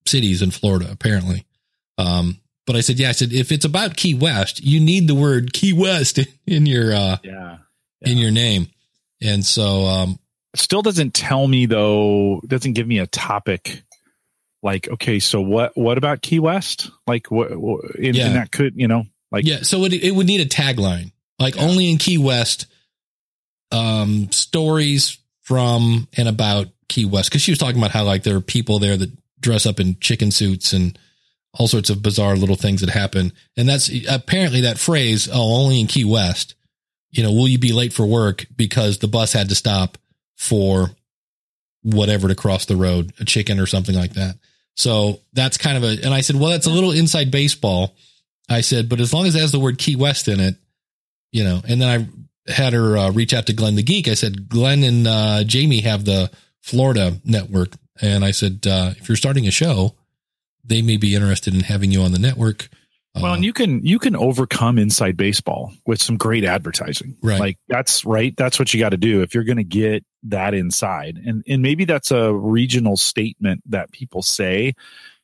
[0.06, 1.46] cities in Florida, apparently.
[1.98, 5.16] Um, but I said, yeah, I said if it's about Key West, you need the
[5.16, 7.58] word Key West in your uh, Yeah.
[8.02, 8.68] in your name,
[9.22, 10.20] and so um,
[10.56, 13.84] still doesn't tell me though doesn't give me a topic
[14.64, 18.26] like okay so what what about key west like what, what and, Yeah.
[18.28, 21.56] and that could you know like yeah, so it it would need a tagline like
[21.56, 21.64] Yeah.
[21.64, 22.66] only in Key West,
[23.72, 28.36] um, stories from and about Key West because she was talking about how like there
[28.38, 30.98] are people there that dress up in chicken suits and
[31.54, 33.34] all sorts of bizarre little things that happen.
[33.56, 36.56] And that's apparently that phrase, oh, only in Key West,
[37.12, 39.98] you know, will you be late for work because the bus had to stop
[40.36, 40.92] for
[41.84, 44.36] whatever to cross the road, a chicken or something like that.
[44.76, 47.96] So that's kind of a, and I said, well, that's a little inside baseball.
[48.50, 50.56] I said, but as long as it has the word Key West in it,
[51.32, 51.90] you know, and then
[52.48, 54.08] I had her uh, reach out to Glenn the Geek.
[54.08, 57.74] I said, Glenn and uh, Jamie have the Florida network.
[58.02, 59.96] And I said, uh, if you're starting a show,
[60.64, 62.70] they may be interested in having you on the network.
[63.22, 67.18] Well, and you can you can overcome inside baseball with some great advertising.
[67.24, 67.40] Right.
[67.40, 68.36] Like that's right.
[68.38, 71.20] That's what you got to do if you're going to get that inside.
[71.26, 74.76] And and maybe that's a regional statement that people say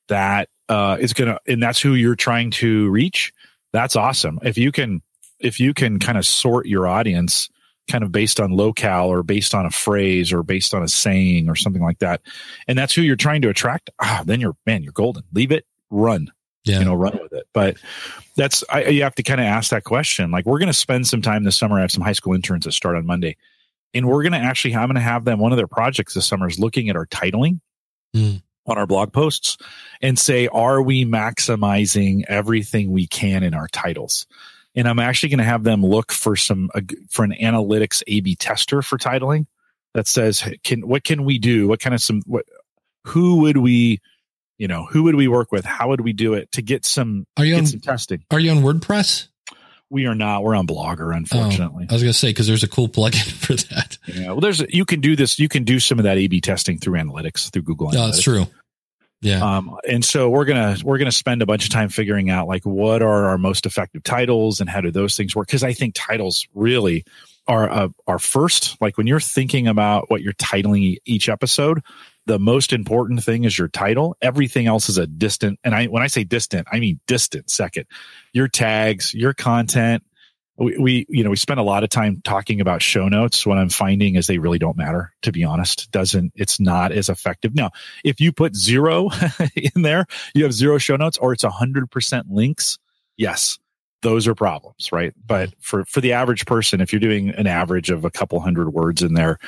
[0.07, 3.31] that uh is going to and that's who you're trying to reach.
[3.73, 4.39] That's awesome.
[4.41, 5.01] If you can
[5.43, 7.49] if you can kind of sort your audience
[7.89, 11.49] kind of based on locale or based on a phrase or based on a saying
[11.49, 12.21] or something like that
[12.67, 15.65] and that's who you're trying to attract ah then you're man you're golden leave it
[15.89, 16.31] run
[16.63, 16.79] yeah.
[16.79, 17.75] you know run with it but
[18.37, 21.07] that's I, you have to kind of ask that question like we're going to spend
[21.07, 23.35] some time this summer i have some high school interns that start on monday
[23.93, 26.25] and we're going to actually i'm going to have them one of their projects this
[26.25, 27.59] summer is looking at our titling
[28.15, 28.43] Mm.
[28.67, 29.57] on our blog posts
[29.99, 34.27] and say are we maximizing everything we can in our titles
[34.75, 38.19] and i'm actually going to have them look for some uh, for an analytics a
[38.21, 39.45] b tester for titling
[39.93, 42.45] that says can what can we do what kind of some what
[43.05, 43.99] who would we
[44.57, 47.25] you know who would we work with how would we do it to get some
[47.37, 49.27] Are you get on, some testing are you on WordPress?
[49.89, 52.67] we are not we're on blogger unfortunately I was going to say, because there's a
[52.67, 53.97] cool plugin for that.
[54.07, 56.41] yeah well there's you can do this you can do some of that a b
[56.41, 58.47] testing through analytics through google No, analytics that's true.
[59.23, 59.41] Yeah.
[59.41, 62.63] Um, and so we're gonna we're gonna spend a bunch of time figuring out like
[62.63, 65.47] what are our most effective titles and how do those things work?
[65.47, 67.05] Because I think titles really
[67.47, 68.79] are uh, are first.
[68.81, 71.81] Like when you're thinking about what you're titling each episode,
[72.25, 74.17] the most important thing is your title.
[74.21, 75.59] Everything else is a distant.
[75.63, 77.85] And I when I say distant, I mean distant second.
[78.33, 80.03] Your tags, your content.
[80.57, 83.57] We, we you know we spend a lot of time talking about show notes what
[83.57, 87.55] i'm finding is they really don't matter to be honest doesn't it's not as effective
[87.55, 87.71] now
[88.03, 89.09] if you put zero
[89.75, 92.77] in there, you have zero show notes or it's a hundred percent links.
[93.17, 93.59] Yes,
[94.01, 95.13] those are problems, right?
[95.25, 98.69] But for, for the average person, if you're doing an average of a couple hundred
[98.73, 99.39] words in there,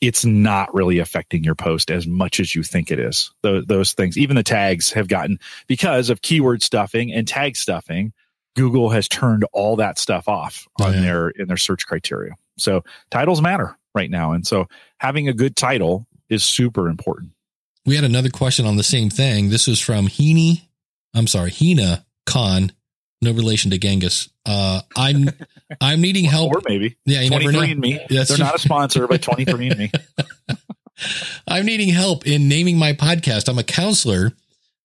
[0.00, 3.30] it's not really affecting your post as much as you think it is.
[3.42, 8.12] Those, those things, even the tags have gotten because of keyword stuffing and tag stuffing.
[8.60, 11.00] Google has turned all that stuff off on yeah.
[11.00, 12.34] their in their search criteria.
[12.58, 17.32] So titles matter right now, and so having a good title is super important.
[17.86, 19.48] we had another question on the same thing.
[19.48, 20.60] This was from Heaney.
[21.14, 22.72] I'm sorry, Hina Khan.
[23.22, 24.28] No relation to Genghis.
[24.44, 25.30] Uh, I'm
[25.80, 26.54] I'm needing help.
[26.54, 27.72] Or maybe Yeah, you never 23 know.
[27.72, 28.00] and me.
[28.10, 29.90] That's They're not a sponsor, but 23 and me.
[31.48, 33.48] I'm needing help in naming my podcast.
[33.48, 34.32] I'm a counselor.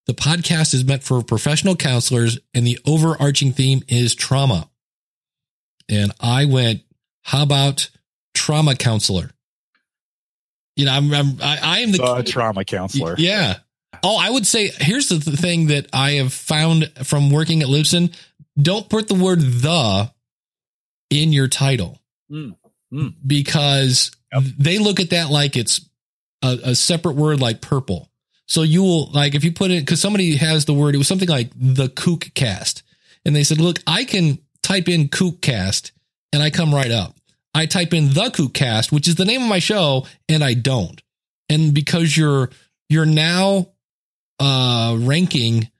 [0.06, 4.70] The podcast is meant for professional counselors, and the overarching theme is trauma.
[5.88, 6.82] And I went,
[7.22, 7.88] "How about
[8.34, 9.30] trauma counselor?"
[10.76, 13.14] You know, I'm, I'm I, I am the The trauma counselor.
[13.18, 13.58] Yeah.
[14.02, 18.14] Oh, I would say here's the thing that I have found from working at Libsyn.
[18.60, 20.12] Don't put the word the
[21.10, 22.00] in your title
[22.30, 22.56] Mm,
[22.92, 23.14] mm.
[23.26, 24.42] because Yep.
[24.58, 25.80] they look at that like it's
[26.42, 28.10] a, a separate word like purple.
[28.46, 31.08] So you will like if you put it because somebody has the word, it was
[31.08, 32.82] something like the kook cast.
[33.24, 35.92] And they said, look, I can type in kook cast
[36.32, 37.16] and I come right up.
[37.54, 40.54] I type in the kook cast, which is the name of my show, and I
[40.54, 41.00] don't.
[41.48, 42.50] And because you're
[42.88, 43.68] you're now
[44.38, 45.70] uh ranking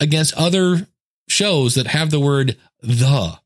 [0.00, 0.88] against other
[1.28, 3.38] shows that have the word the.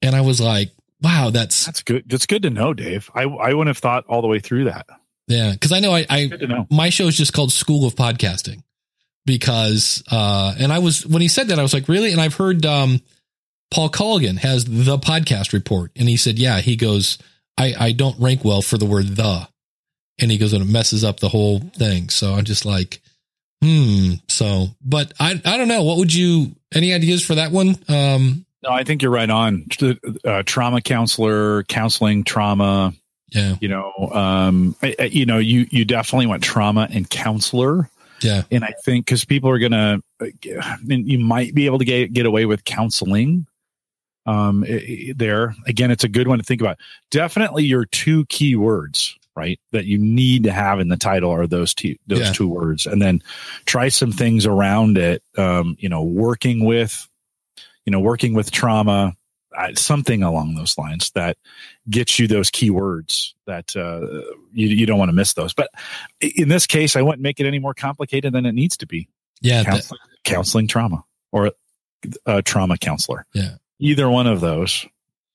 [0.00, 0.70] And I was like,
[1.02, 2.04] wow, that's That's good.
[2.08, 3.10] That's good to know, Dave.
[3.14, 4.86] I, I wouldn't have thought all the way through that.
[5.28, 6.66] Yeah, because I know I, I know.
[6.70, 8.62] my show is just called School of Podcasting
[9.24, 12.34] because uh and I was when he said that I was like really and I've
[12.34, 13.00] heard um
[13.72, 17.18] Paul Colligan has the podcast report and he said yeah he goes
[17.56, 19.48] I I don't rank well for the word the
[20.20, 23.00] and he goes and it messes up the whole thing so I'm just like
[23.62, 27.76] hmm so but I I don't know what would you any ideas for that one
[27.88, 29.66] um No, I think you're right on.
[30.24, 32.92] Uh, trauma counselor, counseling trauma.
[33.34, 37.88] Yeah You know, um, I, I- you know, you you definitely want trauma and counselor.
[38.22, 42.12] yeah And I think because people are gonna, and you might be able to get
[42.12, 43.46] get away with counseling.
[44.24, 44.68] Um, i-
[45.08, 46.78] i- there again, it's a good one to think about.
[47.10, 51.48] Definitely, your two key words, right, that you need to have in the title are
[51.48, 52.32] those two those Yeah.
[52.32, 53.20] two words, and then
[53.64, 55.22] try some things around it.
[55.36, 57.08] Um, you know, working with,
[57.84, 59.10] you know, working with trauma, uh,
[59.74, 61.36] something along those lines that
[61.90, 64.00] gets you those keywords that uh,
[64.52, 65.52] you, you don't want to miss those.
[65.54, 65.70] But
[66.20, 69.08] in this case, I wouldn't make it any more complicated than it needs to be.
[69.40, 71.52] yeah that- Counseling, counseling trauma or
[72.26, 73.26] a trauma counselor.
[73.34, 73.56] Yeah.
[73.78, 74.86] Either one of those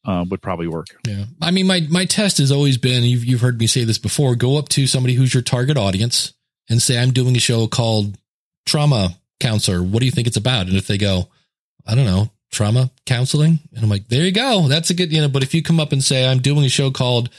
[0.06, 0.88] uh, would probably work.
[1.06, 1.26] Yeah.
[1.42, 4.36] I mean, my, my test has always been, you've, you've heard me say this before,
[4.36, 6.34] go up to somebody who's your target audience
[6.70, 8.18] and say, I'm doing a show called
[8.66, 9.84] trauma counselor.
[9.84, 10.68] What do you think it's about?
[10.68, 11.28] And if they go,
[11.86, 13.60] I don't know, trauma counseling.
[13.76, 14.68] And I'm like, there you go.
[14.68, 16.70] That's a good, you know, but if you come up and say, I'm doing a
[16.70, 17.30] show called,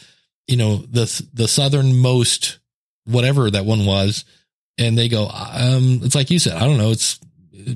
[0.47, 1.05] you know, the,
[1.35, 2.59] the southernmost,
[3.05, 4.25] whatever that one was.
[4.79, 6.93] And they go, um, it's like you said, I don't know.
[6.93, 7.19] It's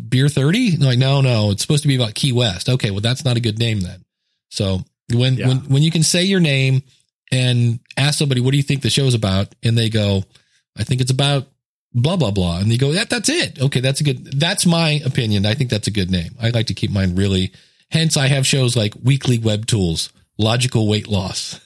[0.09, 0.77] beer 30.
[0.77, 2.69] Like, no, no, it's supposed to be about Key West.
[2.69, 2.91] Okay.
[2.93, 4.05] Well, that's not a good name then.
[4.51, 4.83] So
[5.13, 5.49] when, Yeah.
[5.49, 6.83] when, when you can say your name
[7.33, 9.53] and ask somebody, what do you think the show's about?
[9.65, 10.23] And they go,
[10.79, 11.49] I think it's about
[11.95, 12.59] blah, blah, blah.
[12.59, 13.61] And they go, that, that's it.
[13.61, 13.81] Okay.
[13.81, 15.47] That's a good, that's my opinion.
[15.47, 16.35] I think that's a good name.
[16.41, 17.53] I like to keep mine really,
[17.91, 21.61] hence I have shows like weekly web tools, logical weight loss,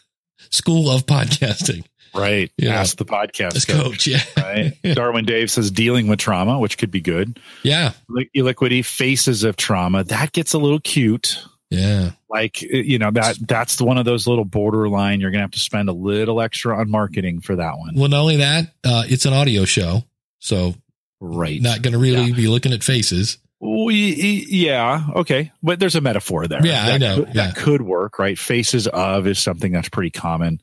[0.50, 1.84] school of podcasting.
[2.14, 2.50] Right.
[2.56, 2.80] Yeah.
[2.80, 3.84] Ask the podcast coach.
[3.84, 4.06] coach.
[4.06, 4.22] Yeah.
[4.36, 4.72] Right.
[4.94, 7.38] Darwin Dave says dealing with trauma, which could be good.
[7.62, 7.92] Yeah.
[8.08, 10.04] Li- Liquidy faces of trauma.
[10.04, 11.42] That gets a little cute.
[11.70, 12.12] Yeah.
[12.30, 15.20] Like you know that that's one of those little borderline.
[15.20, 17.94] You're gonna have to spend a little extra on marketing for that one.
[17.96, 20.04] Well, not only that, uh, it's an audio show.
[20.38, 20.74] So
[21.20, 21.60] Right.
[21.60, 22.34] not going to really Yeah.
[22.36, 23.38] be looking at faces.
[23.58, 26.64] We, yeah, okay, but there's a metaphor there.
[26.64, 27.46] Yeah, I know, could- yeah.
[27.46, 28.38] that could work, right?
[28.38, 30.60] Faces of is something that's pretty common.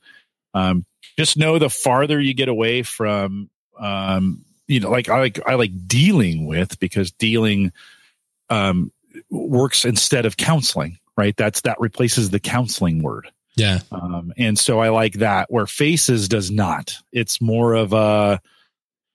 [0.54, 0.86] Um,
[1.18, 3.50] just know the farther you get away from,
[3.80, 7.72] um, you know, like I like I like dealing with because dealing
[8.52, 8.92] um,
[9.32, 11.36] works instead of counseling, right?
[11.36, 13.28] That's that replaces the counseling word.
[13.56, 13.80] Yeah.
[13.92, 16.96] Um, and so I like that where faces does not.
[17.12, 18.40] It's more of a,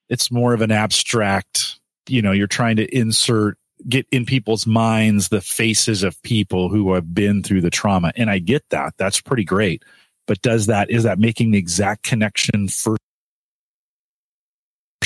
[0.09, 1.78] it's more of an abstract,
[2.09, 6.94] you know, you're trying to insert, get in people's minds the faces of people who
[6.94, 8.12] have been through the trauma.
[8.16, 8.94] And I get that.
[8.96, 9.84] That's pretty great.
[10.26, 13.00] But does that, is that making the exact connection first?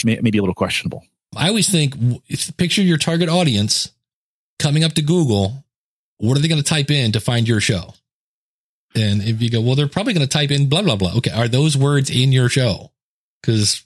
[0.04, 1.04] May- Maybe a little questionable.
[1.36, 1.94] I always think
[2.28, 3.92] if picture your target audience
[4.58, 5.64] coming up to Google,
[6.18, 7.94] what are they going to type in to find your show?
[8.94, 11.14] And if you go, well, they're probably going to type in blah, blah, blah.
[11.16, 11.30] Okay.
[11.30, 12.90] Are those words in your show?
[13.42, 13.84] Cause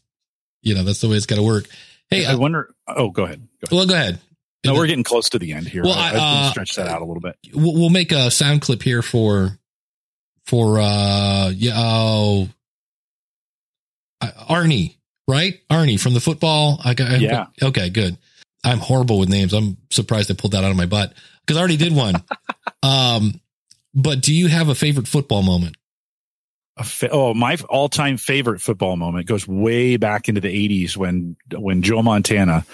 [0.67, 1.67] you know, that's the way it's got to work.
[2.11, 2.75] Hey, I uh, wonder.
[2.89, 3.41] Oh, go ahead.
[3.41, 3.73] Go ahead.
[3.77, 4.19] well, go ahead.
[4.65, 5.85] No, we're getting close to the end here.
[5.85, 7.37] Well, I, I- I uh, stretch that out a little bit.
[7.55, 9.57] we'll, we'll make a sound clip here for
[10.47, 12.49] for uh yeah oh
[14.21, 14.97] uh, Arnie
[15.29, 17.47] right Arnie from the football I got Yeah.
[17.61, 18.17] okay good
[18.65, 21.15] I'm horrible with names I'm surprised I pulled that out of my butt
[21.45, 22.15] because I already did one
[22.85, 23.41] um
[23.95, 25.77] but do you have a favorite football moment
[26.85, 31.83] fa- oh, my all-time favorite football moment goes way back into the '80s when when
[31.83, 32.65] Joe Montana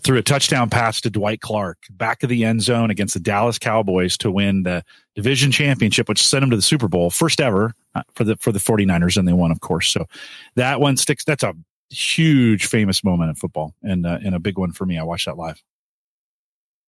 [0.00, 3.58] threw a touchdown pass to Dwight Clark back of the end zone against the Dallas
[3.58, 4.84] Cowboys to win the
[5.16, 8.52] division championship, which sent him to the Super Bowl, first ever uh, for the for
[8.52, 9.88] the 49ers, and they won, of course.
[9.88, 10.06] So
[10.54, 11.24] that one sticks.
[11.24, 11.54] That's a
[11.90, 14.98] huge, famous moment in football, and uh, and a big one for me.
[14.98, 15.62] I watched that live.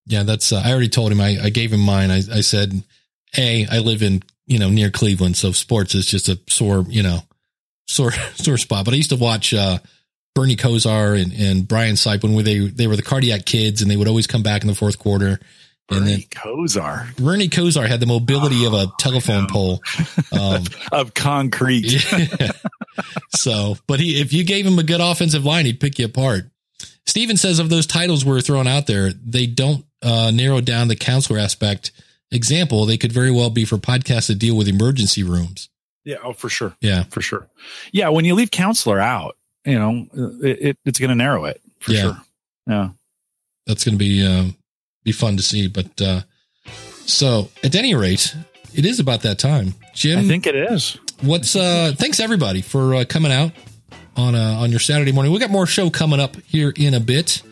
[0.06, 2.82] yeah that's uh, I already told him I, I gave him mine I, I said
[3.37, 7.03] a I live in you know near Cleveland so sports is just a sore you
[7.03, 7.20] know
[7.89, 9.78] sore sore spot but I used to watch uh
[10.35, 13.97] Bernie Kosar and, and Brian Sipe when they they were the cardiac kids and they
[13.97, 15.41] would always come back in the fourth quarter.
[15.91, 19.83] And Bernie then Kosar Bernie Kosar had the mobility of a telephone pole.
[20.33, 20.62] Um,
[20.93, 22.09] of concrete.
[22.12, 22.53] yeah.
[23.31, 26.45] So, but he if you gave him a good offensive line, he'd pick you apart.
[27.05, 30.95] Steven says of those titles we're throwing out there, they don't uh, narrow down the
[30.95, 31.91] counselor aspect.
[32.33, 35.68] Example, they could very well be for podcasts that deal with emergency rooms.
[36.05, 36.74] Yeah, oh, for sure.
[36.81, 37.03] Yeah.
[37.11, 37.49] for sure.
[37.93, 40.07] Yeah, when you leave counselor out, you know,
[40.43, 42.01] it, it it's going to narrow it for Yeah.
[42.03, 42.16] sure.
[42.66, 42.89] Yeah.
[43.66, 44.45] that's going to be uh,
[45.05, 45.66] be fun to see.
[45.66, 46.20] But uh,
[47.07, 48.35] so at any rate,
[48.74, 49.74] it is about that time.
[49.95, 50.97] Jim, I think it is.
[51.20, 51.93] what's uh?
[51.97, 53.53] Thanks everybody for uh, coming out
[54.16, 55.33] on uh, on your Saturday morning.
[55.33, 57.43] We got more show coming up here in a bit,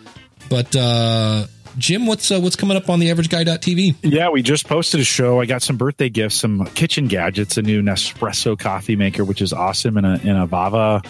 [0.49, 1.47] but uh,
[1.79, 3.97] Jim, what's uh, what's coming up on the AverageGuy.tv?
[4.03, 5.41] Yeah, we just posted a show.
[5.41, 9.53] I got some birthday gifts, some kitchen gadgets, a new Nespresso coffee maker, which is
[9.53, 11.03] awesome, and a, and a Vava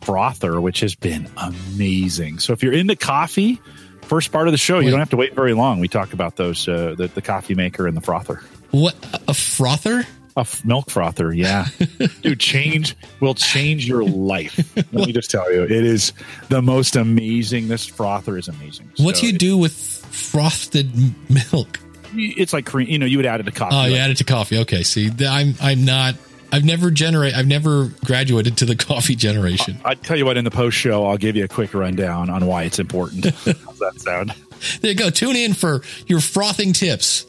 [0.00, 2.38] frother, which has been amazing.
[2.38, 3.60] So if you're into coffee,
[4.02, 5.80] first part of the show, you don't have to wait very long.
[5.80, 8.40] We talk about those, uh, the, the coffee maker and the frother.
[8.70, 8.94] What
[9.28, 10.04] a frother?
[10.36, 11.66] A f- milk frother, yeah,
[12.22, 14.76] dude, change will change your life.
[14.76, 16.12] Let me just tell you, it is
[16.50, 17.68] the most amazing.
[17.68, 18.90] This frother is amazing.
[18.98, 20.90] What So do you do with frosted
[21.30, 21.78] milk?
[22.14, 22.88] It's like cream.
[22.88, 23.74] You know, you would add it to coffee.
[23.76, 24.58] Oh, you like- add it to coffee.
[24.58, 26.14] Okay, see, I'm I'm not.
[26.52, 27.34] I've never generate.
[27.34, 29.78] I've never graduated to the coffee generation.
[29.84, 32.46] I'd tell you what in the post show, I'll give you a quick rundown on
[32.46, 33.24] why it's important.
[33.34, 34.32] How's that sound?
[34.80, 35.10] There you go.
[35.10, 37.26] Tune in for your frothing tips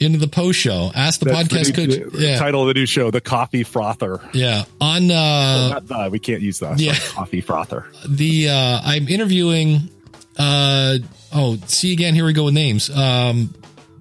[0.00, 0.90] into the post show.
[0.94, 2.12] Ask the That's podcast the new- coach.
[2.12, 4.20] the Yeah, Title of the new show, The Coffee Frother.
[4.34, 4.64] yeah.
[4.80, 6.78] On uh, Not the, we can't use that.
[6.80, 6.92] yeah.
[6.92, 6.98] Yeah.
[7.10, 7.86] Coffee Frother.
[8.06, 9.88] the uh, I'm interviewing.
[10.36, 10.98] Uh
[11.32, 12.14] oh, see again.
[12.14, 12.90] Here we go with names.
[12.90, 13.54] Um,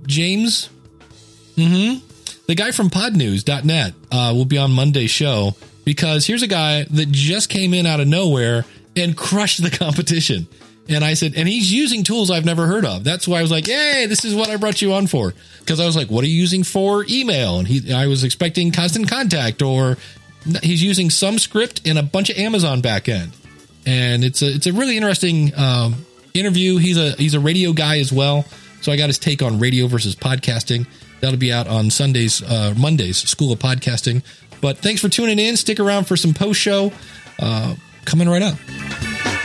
[0.06, 0.70] James.
[1.56, 1.96] Hmm.
[2.46, 5.56] the guy from podnews.net uh, will be on Monday's show
[5.86, 8.64] because here's a guy that just came in out of nowhere
[8.96, 10.48] and crushed the competition.
[10.90, 13.04] And I said, and he's using tools I've never heard of.
[13.04, 15.34] That's why I was like, hey, this is what I brought you on for.
[15.60, 17.60] Because I was like, what are you using for email?
[17.60, 19.98] And he, I was expecting constant contact, or
[20.62, 23.32] he's using some script in a bunch of Amazon backend.
[23.86, 26.06] And it's a it's a really interesting um,
[26.40, 26.78] interview.
[26.78, 28.46] He's a he's a radio guy as well,
[28.82, 30.88] so I got his take on radio versus podcasting.
[31.20, 34.24] That'll be out on Sundays, uh, Mondays, School of Podcasting.
[34.62, 35.58] But thanks for tuning in.
[35.58, 36.92] Stick around for some post show
[37.40, 37.76] uh,
[38.06, 39.37] coming right up.